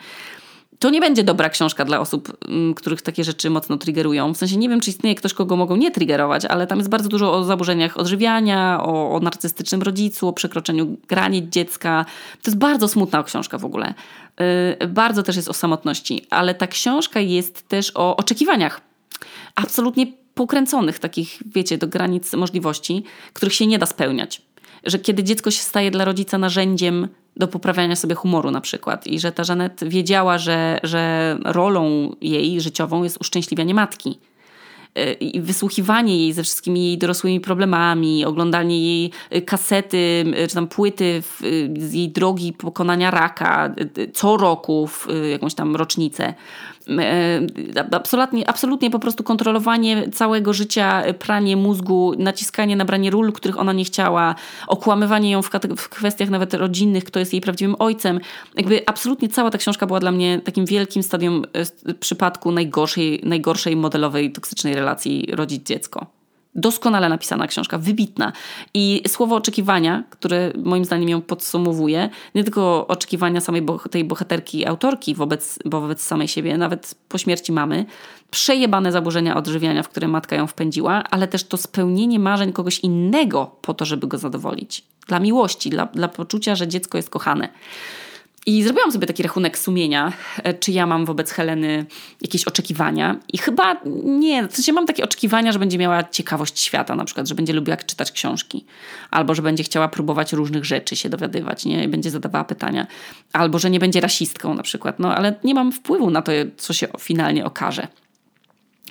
To 0.80 0.89
nie 0.89 1.02
będzie 1.02 1.24
dobra 1.24 1.50
książka 1.50 1.86
dla 1.86 2.00
osób, 2.00 2.38
których 2.76 3.02
takie 3.02 3.24
rzeczy 3.24 3.50
mocno 3.50 3.78
triggerują. 3.78 4.34
W 4.34 4.38
sensie 4.38 4.58
nie 4.58 4.69
wiem, 4.69 4.80
czy 4.80 4.89
istnieje 4.89 5.15
ktoś, 5.15 5.34
kogo 5.34 5.56
mogą 5.56 5.76
nie 5.76 5.91
triggerować, 5.91 6.46
ale 6.46 6.67
tam 6.67 6.78
jest 6.78 6.89
bardzo 6.89 7.10
dużo 7.10 7.34
o 7.34 7.43
zaburzeniach 7.43 7.98
odżywiania, 7.98 8.80
o, 8.84 9.15
o 9.15 9.19
narcystycznym 9.19 9.82
rodzicu, 9.82 10.28
o 10.28 10.34
przekroczeniu 10.34 10.98
granic 11.08 11.50
dziecka. 11.50 12.06
To 12.41 12.52
jest 12.52 12.58
bardzo 12.58 12.88
smutna 12.88 13.24
książka 13.24 13.58
w 13.58 13.65
ogóle. 13.65 13.93
Yy, 14.80 14.88
bardzo 14.88 15.24
też 15.24 15.36
jest 15.36 15.50
o 15.50 15.54
samotności, 15.54 16.26
ale 16.30 16.56
ta 16.56 16.67
książka 16.67 17.19
jest 17.19 17.67
też 17.67 17.91
o 17.96 18.17
oczekiwaniach 18.17 18.82
absolutnie 19.56 20.08
pokręconych, 20.34 21.00
takich, 21.00 21.39
wiecie, 21.46 21.78
do 21.78 21.88
granic 21.88 22.34
możliwości, 22.34 23.04
których 23.34 23.54
się 23.54 23.68
nie 23.68 23.80
da 23.80 23.86
spełniać. 23.86 24.42
Że 24.84 25.00
kiedy 25.00 25.24
dziecko 25.24 25.52
się 25.52 25.62
staje 25.62 25.92
dla 25.92 26.06
rodzica 26.06 26.38
narzędziem 26.38 27.08
do 27.38 27.48
poprawiania 27.48 27.96
sobie 27.96 28.16
humoru 28.16 28.52
na 28.52 28.62
przykład 28.62 29.08
i 29.08 29.20
że 29.20 29.32
ta 29.32 29.44
Żanet 29.44 29.84
wiedziała, 29.84 30.38
że, 30.38 30.80
że 30.84 31.38
rolą 31.46 32.16
jej 32.22 32.62
życiową 32.62 33.04
jest 33.04 33.22
uszczęśliwianie 33.22 33.74
matki 33.74 34.20
i 35.20 35.42
wysłuchiwanie 35.42 36.18
jej 36.18 36.34
ze 36.34 36.44
wszystkimi 36.44 36.86
jej 36.86 36.98
dorosłymi 36.98 37.39
problemami, 37.39 38.26
oglądanie 38.26 38.82
jej 38.82 39.12
kasety 39.46 40.26
czy 40.50 40.56
tam 40.56 40.68
płyty 40.68 41.24
z 41.78 41.94
jej 41.94 42.10
drogi 42.10 42.54
pokonania 42.54 43.12
raka 43.12 43.76
co 44.13 44.38
roku 44.38 44.88
w 44.88 45.08
jakąś 45.32 45.54
tam 45.54 45.76
rocznicę. 45.76 46.34
E, 46.89 47.96
absolutnie, 47.96 48.50
absolutnie 48.50 48.91
po 48.91 49.00
prostu 49.00 49.24
kontrolowanie 49.24 50.10
całego 50.10 50.54
życia, 50.54 51.04
pranie 51.19 51.58
mózgu, 51.58 52.13
naciskanie 52.17 52.76
na 52.76 52.86
branie 52.86 53.12
ról, 53.12 53.34
których 53.34 53.60
ona 53.60 53.74
nie 53.74 53.86
chciała, 53.86 54.36
okłamywanie 54.67 55.32
ją 55.32 55.41
w, 55.41 55.50
w 55.78 55.89
kwestiach 55.89 56.30
nawet 56.30 56.54
rodzinnych, 56.54 57.04
kto 57.04 57.19
jest 57.19 57.34
jej 57.34 57.41
prawdziwym 57.41 57.76
ojcem. 57.80 58.19
Jakby 58.56 58.82
absolutnie 58.86 59.30
cała 59.30 59.50
ta 59.50 59.58
książka 59.58 59.88
była 59.88 60.00
dla 60.00 60.12
mnie 60.12 60.41
takim 60.43 60.65
wielkim 60.65 61.04
stadium 61.04 61.43
e, 61.86 61.93
przypadku 61.96 62.52
najgorszej, 62.52 63.22
najgorszej 63.24 63.76
modelowej 63.76 64.32
toksycznej 64.32 64.76
relacji 64.76 65.28
rodzic-dziecko. 65.32 66.22
Doskonale 66.56 67.10
napisana 67.10 67.48
książka, 67.48 67.78
wybitna. 67.78 68.32
I 68.74 69.04
słowo 69.08 69.36
oczekiwania, 69.36 70.04
które 70.10 70.52
moim 70.63 70.86
zdaniem 70.86 71.10
ją 71.10 71.22
podsumowuje, 71.22 72.10
nie 72.36 72.44
tylko 72.44 72.88
oczekiwania 72.88 73.42
samej 73.42 73.66
tej 73.92 74.04
bohaterki, 74.04 74.66
autorki 74.66 75.16
wobec, 75.16 75.60
wobec 75.66 76.02
samej 76.02 76.28
siebie, 76.28 76.58
nawet 76.58 76.96
po 77.10 77.18
śmierci 77.18 77.52
mamy, 77.52 77.86
przejebane 78.32 78.92
zaburzenia 78.92 79.38
odżywiania, 79.38 79.84
w 79.84 79.89
które 79.89 80.08
matka 80.08 80.36
ją 80.36 80.48
wpędziła, 80.48 81.04
ale 81.12 81.28
też 81.28 81.44
to 81.44 81.58
spełnienie 81.58 82.20
marzeń 82.20 82.54
kogoś 82.54 82.80
innego 82.80 83.56
po 83.62 83.74
to, 83.74 83.86
żeby 83.86 84.08
go 84.08 84.18
zadowolić. 84.18 84.84
Dla 85.08 85.20
miłości, 85.20 85.70
dla, 85.70 85.86
dla 85.86 86.08
poczucia, 86.08 86.56
że 86.56 86.68
dziecko 86.68 86.98
jest 86.98 87.10
kochane. 87.10 87.50
I 88.45 88.63
zrobiłam 88.63 88.91
sobie 88.91 89.08
taki 89.08 89.23
rachunek 89.23 89.58
sumienia, 89.58 90.13
e, 90.43 90.53
czy 90.53 90.71
ja 90.71 90.86
mam 90.86 91.06
wobec 91.06 91.32
Heleny 91.32 91.86
jakieś 92.21 92.43
oczekiwania. 92.43 93.19
I 93.34 93.38
chyba 93.38 93.82
nie. 94.06 94.47
W 94.47 94.56
sensie 94.56 94.73
mam 94.73 94.86
takie 94.86 95.03
oczekiwania, 95.03 95.51
że 95.51 95.60
będzie 95.60 95.77
miała 95.77 96.03
ciekawość 96.03 96.60
świata, 96.60 96.95
na 96.95 97.06
przykład, 97.06 97.27
że 97.27 97.36
będzie 97.36 97.53
lubiła 97.53 97.77
czytać 97.77 98.12
książki, 98.12 98.65
albo 99.12 99.36
że 99.36 99.41
będzie 99.41 99.63
chciała 99.63 99.88
próbować 99.88 100.34
różnych 100.34 100.65
rzeczy 100.65 100.95
się 100.95 101.10
dowiadywać, 101.10 101.65
nie? 101.65 101.84
I 101.84 101.88
będzie 101.88 102.12
zadawała 102.12 102.43
pytania, 102.43 102.88
albo 103.34 103.60
że 103.60 103.69
nie 103.69 103.79
będzie 103.79 104.01
rasistką 104.01 104.53
na 104.53 104.63
przykład. 104.63 104.99
No 104.99 105.15
ale 105.15 105.36
nie 105.43 105.53
mam 105.53 105.71
wpływu 105.71 106.10
na 106.10 106.21
to, 106.21 106.32
co 106.58 106.73
się 106.73 106.88
finalnie 106.99 107.45
okaże. 107.45 107.88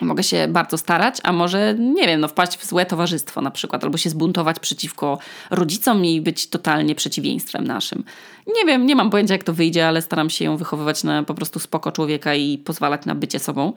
Mogę 0.01 0.23
się 0.23 0.49
bardzo 0.49 0.79
starać, 0.79 1.19
a 1.23 1.33
może, 1.33 1.75
nie 1.79 2.07
wiem, 2.07 2.21
no, 2.21 2.29
wpaść 2.29 2.59
w 2.59 2.67
złe 2.67 2.87
towarzystwo 2.87 3.41
na 3.41 3.51
przykład, 3.51 3.85
albo 3.85 3.99
się 3.99 4.11
zbuntować 4.11 4.61
przeciwko 4.61 5.19
rodzicom 5.51 6.05
i 6.05 6.21
być 6.21 6.47
totalnie 6.47 6.95
przeciwieństwem 6.95 7.67
naszym. 7.67 8.05
Nie 8.47 8.65
wiem, 8.67 8.87
nie 8.87 8.97
mam 8.97 9.11
pojęcia, 9.11 9.35
jak 9.35 9.45
to 9.45 9.53
wyjdzie, 9.53 9.89
ale 9.89 10.03
staram 10.03 10.31
się 10.31 10.45
ją 10.45 10.57
wychowywać 10.57 11.05
na 11.05 11.23
po 11.23 11.35
prostu 11.35 11.59
spoko 11.59 11.93
człowieka 11.93 12.35
i 12.35 12.59
pozwalać 12.59 13.07
na 13.07 13.15
bycie 13.15 13.39
sobą. 13.39 13.73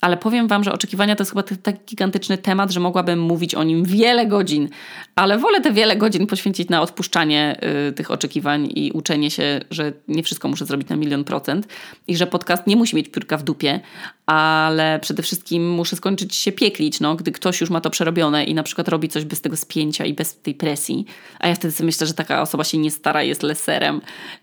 Ale 0.00 0.16
powiem 0.16 0.48
Wam, 0.48 0.64
że 0.64 0.72
oczekiwania 0.72 1.16
to 1.16 1.22
jest 1.22 1.30
chyba 1.30 1.42
tak 1.62 1.84
gigantyczny 1.84 2.38
temat, 2.38 2.70
że 2.70 2.80
mogłabym 2.80 3.20
mówić 3.20 3.54
o 3.54 3.64
nim 3.64 3.84
wiele 3.84 4.26
godzin, 4.26 4.68
ale 5.16 5.38
wolę 5.38 5.60
te 5.60 5.72
wiele 5.72 5.96
godzin 5.96 6.26
poświęcić 6.26 6.68
na 6.68 6.82
odpuszczanie 6.82 7.60
y, 7.88 7.92
tych 7.92 8.10
oczekiwań 8.10 8.68
i 8.74 8.92
uczenie 8.92 9.30
się, 9.30 9.60
że 9.70 9.92
nie 10.08 10.22
wszystko 10.22 10.48
muszę 10.48 10.66
zrobić 10.66 10.88
na 10.88 10.96
milion 10.96 11.24
procent 11.24 11.68
i 12.06 12.16
że 12.16 12.26
podcast 12.26 12.66
nie 12.66 12.76
musi 12.76 12.96
mieć 12.96 13.08
piórka 13.08 13.36
w 13.36 13.42
dupie, 13.42 13.80
ale 14.28 14.98
przede 15.02 15.22
wszystkim 15.22 15.70
muszę 15.70 15.96
skończyć 15.96 16.34
się 16.34 16.52
pieklić, 16.52 17.00
no, 17.00 17.14
gdy 17.14 17.32
ktoś 17.32 17.60
już 17.60 17.70
ma 17.70 17.80
to 17.80 17.90
przerobione 17.90 18.44
i 18.44 18.54
na 18.54 18.62
przykład 18.62 18.88
robi 18.88 19.08
coś 19.08 19.24
bez 19.24 19.40
tego 19.40 19.56
spięcia 19.56 20.04
i 20.04 20.14
bez 20.14 20.40
tej 20.40 20.54
presji, 20.54 21.04
a 21.40 21.48
ja 21.48 21.54
wtedy 21.54 21.72
sobie 21.72 21.86
myślę, 21.86 22.06
że 22.06 22.14
taka 22.14 22.42
osoba 22.42 22.64
się 22.64 22.78
nie 22.78 22.90
stara, 22.90 23.22
jest 23.22 23.42
leserem. 23.42 24.00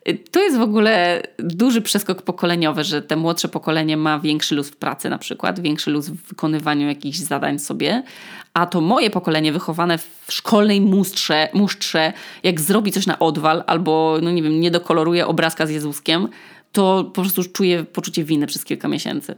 Y, 0.10 0.18
to 0.32 0.44
jest 0.44 0.58
w 0.58 0.62
ogóle 0.62 1.22
duży 1.38 1.82
przeskok 1.82 2.22
pokoleniowy, 2.22 2.84
że 2.84 3.02
te 3.02 3.16
młodsze 3.16 3.48
pokolenie 3.48 3.98
ma 3.98 4.20
większy 4.20 4.56
luz 4.56 4.70
w 4.70 4.76
pracy 4.76 5.10
na 5.10 5.18
przykład, 5.18 5.60
większy 5.60 5.92
luz 5.92 6.10
w 6.10 6.28
wykonywaniu 6.28 6.88
jakichś 6.88 7.18
zadań 7.18 7.60
sobie, 7.60 8.04
a 8.54 8.66
to 8.66 8.82
moje 8.82 9.10
pokolenie 9.10 9.52
wychowane 9.52 9.98
w 9.98 10.26
szkolnej 10.30 10.82
mustrze, 10.82 11.50
musztrze, 11.54 12.14
jak 12.44 12.62
zrobi 12.62 12.92
coś 12.92 13.08
na 13.08 13.20
odwal 13.20 13.64
albo, 13.68 14.20
no 14.22 14.32
nie 14.32 14.44
wiem, 14.44 14.60
nie 14.60 14.72
dokoloruje 14.72 15.28
obrazka 15.28 15.66
z 15.68 15.70
Jezuskiem, 15.70 16.28
to 16.72 17.04
po 17.04 17.22
prostu 17.22 17.44
czuję 17.44 17.84
poczucie 17.84 18.24
winy 18.24 18.48
przez 18.48 18.66
kilka 18.66 18.88
miesięcy. 18.88 19.36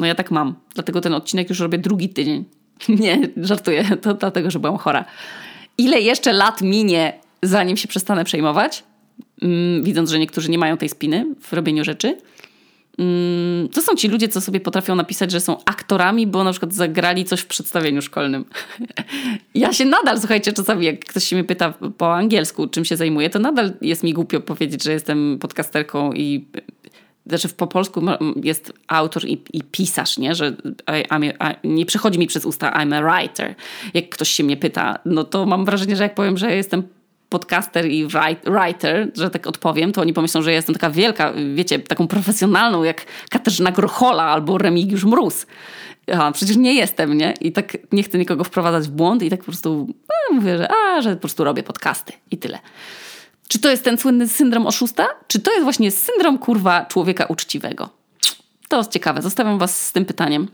No 0.00 0.06
ja 0.06 0.14
tak 0.14 0.30
mam. 0.30 0.54
Dlatego 0.74 1.00
ten 1.00 1.14
odcinek 1.14 1.48
już 1.48 1.60
robię 1.60 1.78
drugi 1.78 2.08
tydzień. 2.08 2.44
Nie, 2.88 3.20
żartuję. 3.36 3.84
To 4.02 4.14
dlatego, 4.14 4.50
że 4.50 4.58
byłam 4.58 4.78
chora. 4.78 5.04
Ile 5.78 6.00
jeszcze 6.00 6.32
lat 6.32 6.62
minie, 6.62 7.20
zanim 7.42 7.76
się 7.76 7.88
przestanę 7.88 8.24
przejmować? 8.24 8.84
Mm, 9.42 9.84
widząc, 9.84 10.10
że 10.10 10.18
niektórzy 10.18 10.50
nie 10.50 10.58
mają 10.58 10.76
tej 10.76 10.88
spiny 10.88 11.26
w 11.40 11.52
robieniu 11.52 11.84
rzeczy. 11.84 12.18
Mm, 12.98 13.68
to 13.68 13.82
są 13.82 13.94
ci 13.94 14.08
ludzie, 14.08 14.28
co 14.28 14.40
sobie 14.40 14.60
potrafią 14.60 14.94
napisać, 14.94 15.30
że 15.30 15.40
są 15.40 15.64
aktorami, 15.64 16.26
bo 16.26 16.44
na 16.44 16.50
przykład 16.50 16.74
zagrali 16.74 17.24
coś 17.24 17.40
w 17.40 17.46
przedstawieniu 17.46 18.02
szkolnym. 18.02 18.44
ja 19.54 19.72
się 19.72 19.84
nadal, 19.84 20.18
słuchajcie, 20.18 20.52
czasami 20.52 20.86
jak 20.86 21.04
ktoś 21.04 21.24
się 21.24 21.36
mnie 21.36 21.44
pyta 21.44 21.74
po 21.98 22.14
angielsku, 22.14 22.66
czym 22.66 22.84
się 22.84 22.96
zajmuję, 22.96 23.30
to 23.30 23.38
nadal 23.38 23.72
jest 23.80 24.02
mi 24.02 24.12
głupio 24.12 24.40
powiedzieć, 24.40 24.84
że 24.84 24.92
jestem 24.92 25.38
podcasterką 25.40 26.12
i 26.12 26.46
znaczy 27.38 27.48
po 27.48 27.66
polsku 27.66 28.02
jest 28.42 28.72
autor 28.88 29.24
i, 29.24 29.42
i 29.52 29.62
pisarz, 29.62 30.18
nie? 30.18 30.34
że 30.34 30.56
nie 31.64 31.86
przychodzi 31.86 32.18
mi 32.18 32.26
przez 32.26 32.44
usta 32.44 32.70
I'm 32.70 32.94
a 32.94 33.02
writer. 33.02 33.54
Jak 33.94 34.08
ktoś 34.08 34.28
się 34.28 34.44
mnie 34.44 34.56
pyta, 34.56 34.98
no 35.04 35.24
to 35.24 35.46
mam 35.46 35.64
wrażenie, 35.64 35.96
że 35.96 36.02
jak 36.02 36.14
powiem, 36.14 36.38
że 36.38 36.56
jestem 36.56 36.82
podcaster 37.28 37.86
i 37.86 38.06
writer, 38.44 39.10
że 39.16 39.30
tak 39.30 39.46
odpowiem, 39.46 39.92
to 39.92 40.00
oni 40.00 40.12
pomyślą, 40.12 40.42
że 40.42 40.52
jestem 40.52 40.74
taka 40.74 40.90
wielka, 40.90 41.32
wiecie, 41.54 41.78
taką 41.78 42.08
profesjonalną 42.08 42.82
jak 42.82 43.06
Katarzyna 43.30 43.72
Grochola 43.72 44.22
albo 44.22 44.58
Remigiusz 44.58 45.04
Mróz. 45.04 45.46
A 46.18 46.32
przecież 46.32 46.56
nie 46.56 46.74
jestem, 46.74 47.18
nie? 47.18 47.34
I 47.40 47.52
tak 47.52 47.76
nie 47.92 48.02
chcę 48.02 48.18
nikogo 48.18 48.44
wprowadzać 48.44 48.88
w 48.88 48.90
błąd 48.90 49.22
i 49.22 49.30
tak 49.30 49.40
po 49.40 49.44
prostu 49.44 49.86
no, 50.08 50.36
mówię, 50.36 50.58
że, 50.58 50.68
a, 50.72 51.02
że 51.02 51.14
po 51.14 51.20
prostu 51.20 51.44
robię 51.44 51.62
podcasty 51.62 52.12
i 52.30 52.38
tyle. 52.38 52.58
Czy 53.50 53.58
to 53.58 53.70
jest 53.70 53.84
ten 53.84 53.98
słynny 53.98 54.28
syndrom 54.28 54.66
oszusta? 54.66 55.06
Czy 55.28 55.40
to 55.40 55.50
jest 55.50 55.64
właśnie 55.64 55.90
syndrom 55.90 56.38
kurwa 56.38 56.84
człowieka 56.84 57.26
uczciwego? 57.26 57.88
To 58.68 58.78
jest 58.78 58.90
ciekawe. 58.90 59.22
Zostawiam 59.22 59.58
was 59.58 59.86
z 59.86 59.92
tym 59.92 60.04
pytaniem. 60.04 60.48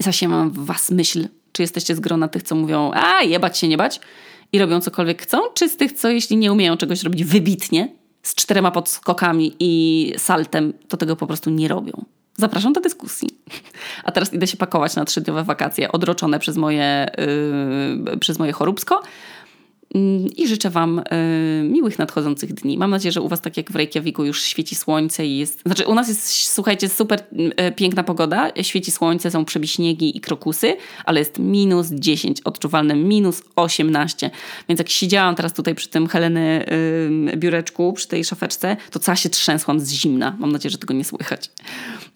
Zasiemam 0.00 0.50
w 0.50 0.64
was 0.64 0.90
myśl. 0.90 1.28
Czy 1.52 1.62
jesteście 1.62 1.94
z 1.94 2.00
grona 2.00 2.28
tych, 2.28 2.42
co 2.42 2.54
mówią, 2.54 2.90
a 2.94 3.22
jebać 3.22 3.58
się 3.58 3.68
nie 3.68 3.76
bać 3.76 4.00
i 4.52 4.58
robią 4.58 4.80
cokolwiek 4.80 5.22
chcą? 5.22 5.38
Czy 5.54 5.68
z 5.68 5.76
tych, 5.76 5.92
co 5.92 6.08
jeśli 6.08 6.36
nie 6.36 6.52
umieją 6.52 6.76
czegoś 6.76 7.02
robić 7.02 7.24
wybitnie, 7.24 7.88
z 8.22 8.34
czterema 8.34 8.70
podskokami 8.70 9.56
i 9.60 10.12
saltem, 10.18 10.72
to 10.88 10.96
tego 10.96 11.16
po 11.16 11.26
prostu 11.26 11.50
nie 11.50 11.68
robią? 11.68 12.04
Zapraszam 12.36 12.72
do 12.72 12.80
dyskusji. 12.80 13.28
A 14.04 14.12
teraz 14.12 14.32
idę 14.32 14.46
się 14.46 14.56
pakować 14.56 14.96
na 14.96 15.04
trzydniowe 15.04 15.44
wakacje 15.44 15.92
odroczone 15.92 16.38
przez 16.38 16.56
moje, 16.56 17.10
yy, 18.06 18.18
przez 18.18 18.38
moje 18.38 18.52
choróbsko. 18.52 19.02
Mm, 19.94 20.28
I 20.36 20.48
życzę 20.48 20.70
Wam 20.70 20.98
y, 20.98 21.02
miłych 21.62 21.98
nadchodzących 21.98 22.54
dni. 22.54 22.78
Mam 22.78 22.90
nadzieję, 22.90 23.12
że 23.12 23.20
u 23.20 23.28
Was, 23.28 23.40
tak 23.40 23.56
jak 23.56 23.72
w 23.72 23.76
Reykjaviku, 23.76 24.24
już 24.24 24.42
świeci 24.42 24.74
słońce 24.74 25.26
i 25.26 25.38
jest. 25.38 25.62
Znaczy, 25.66 25.86
u 25.86 25.94
nas 25.94 26.08
jest, 26.08 26.52
słuchajcie, 26.52 26.88
super 26.88 27.22
y, 27.68 27.72
piękna 27.72 28.04
pogoda. 28.04 28.50
Świeci 28.62 28.90
słońce, 28.90 29.30
są 29.30 29.44
przebiśniegi 29.44 30.16
i 30.16 30.20
krokusy, 30.20 30.76
ale 31.04 31.18
jest 31.18 31.38
minus 31.38 31.88
10, 31.90 32.40
odczuwalne 32.40 32.94
minus 32.94 33.42
18. 33.56 34.30
Więc 34.68 34.78
jak 34.78 34.88
siedziałam 34.88 35.34
teraz 35.34 35.52
tutaj 35.52 35.74
przy 35.74 35.88
tym 35.88 36.06
Heleny 36.06 36.66
y, 37.32 37.36
biureczku, 37.36 37.92
przy 37.92 38.08
tej 38.08 38.24
szafeczce, 38.24 38.76
to 38.90 38.98
cała 38.98 39.16
się 39.16 39.28
trzęsłam 39.28 39.80
z 39.80 39.92
zimna. 39.92 40.36
Mam 40.38 40.52
nadzieję, 40.52 40.70
że 40.70 40.78
tego 40.78 40.94
nie 40.94 41.04
słychać. 41.04 41.50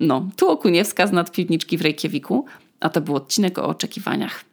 No, 0.01 0.29
tu 0.37 0.49
Okuniewska 0.49 1.07
z 1.07 1.13
nadpiwniczki 1.13 1.79
w 1.79 1.83
Reykjaviku, 1.83 2.45
a 2.81 2.89
to 2.89 3.01
był 3.01 3.17
odcinek 3.17 3.59
o 3.59 3.67
oczekiwaniach. 3.67 4.48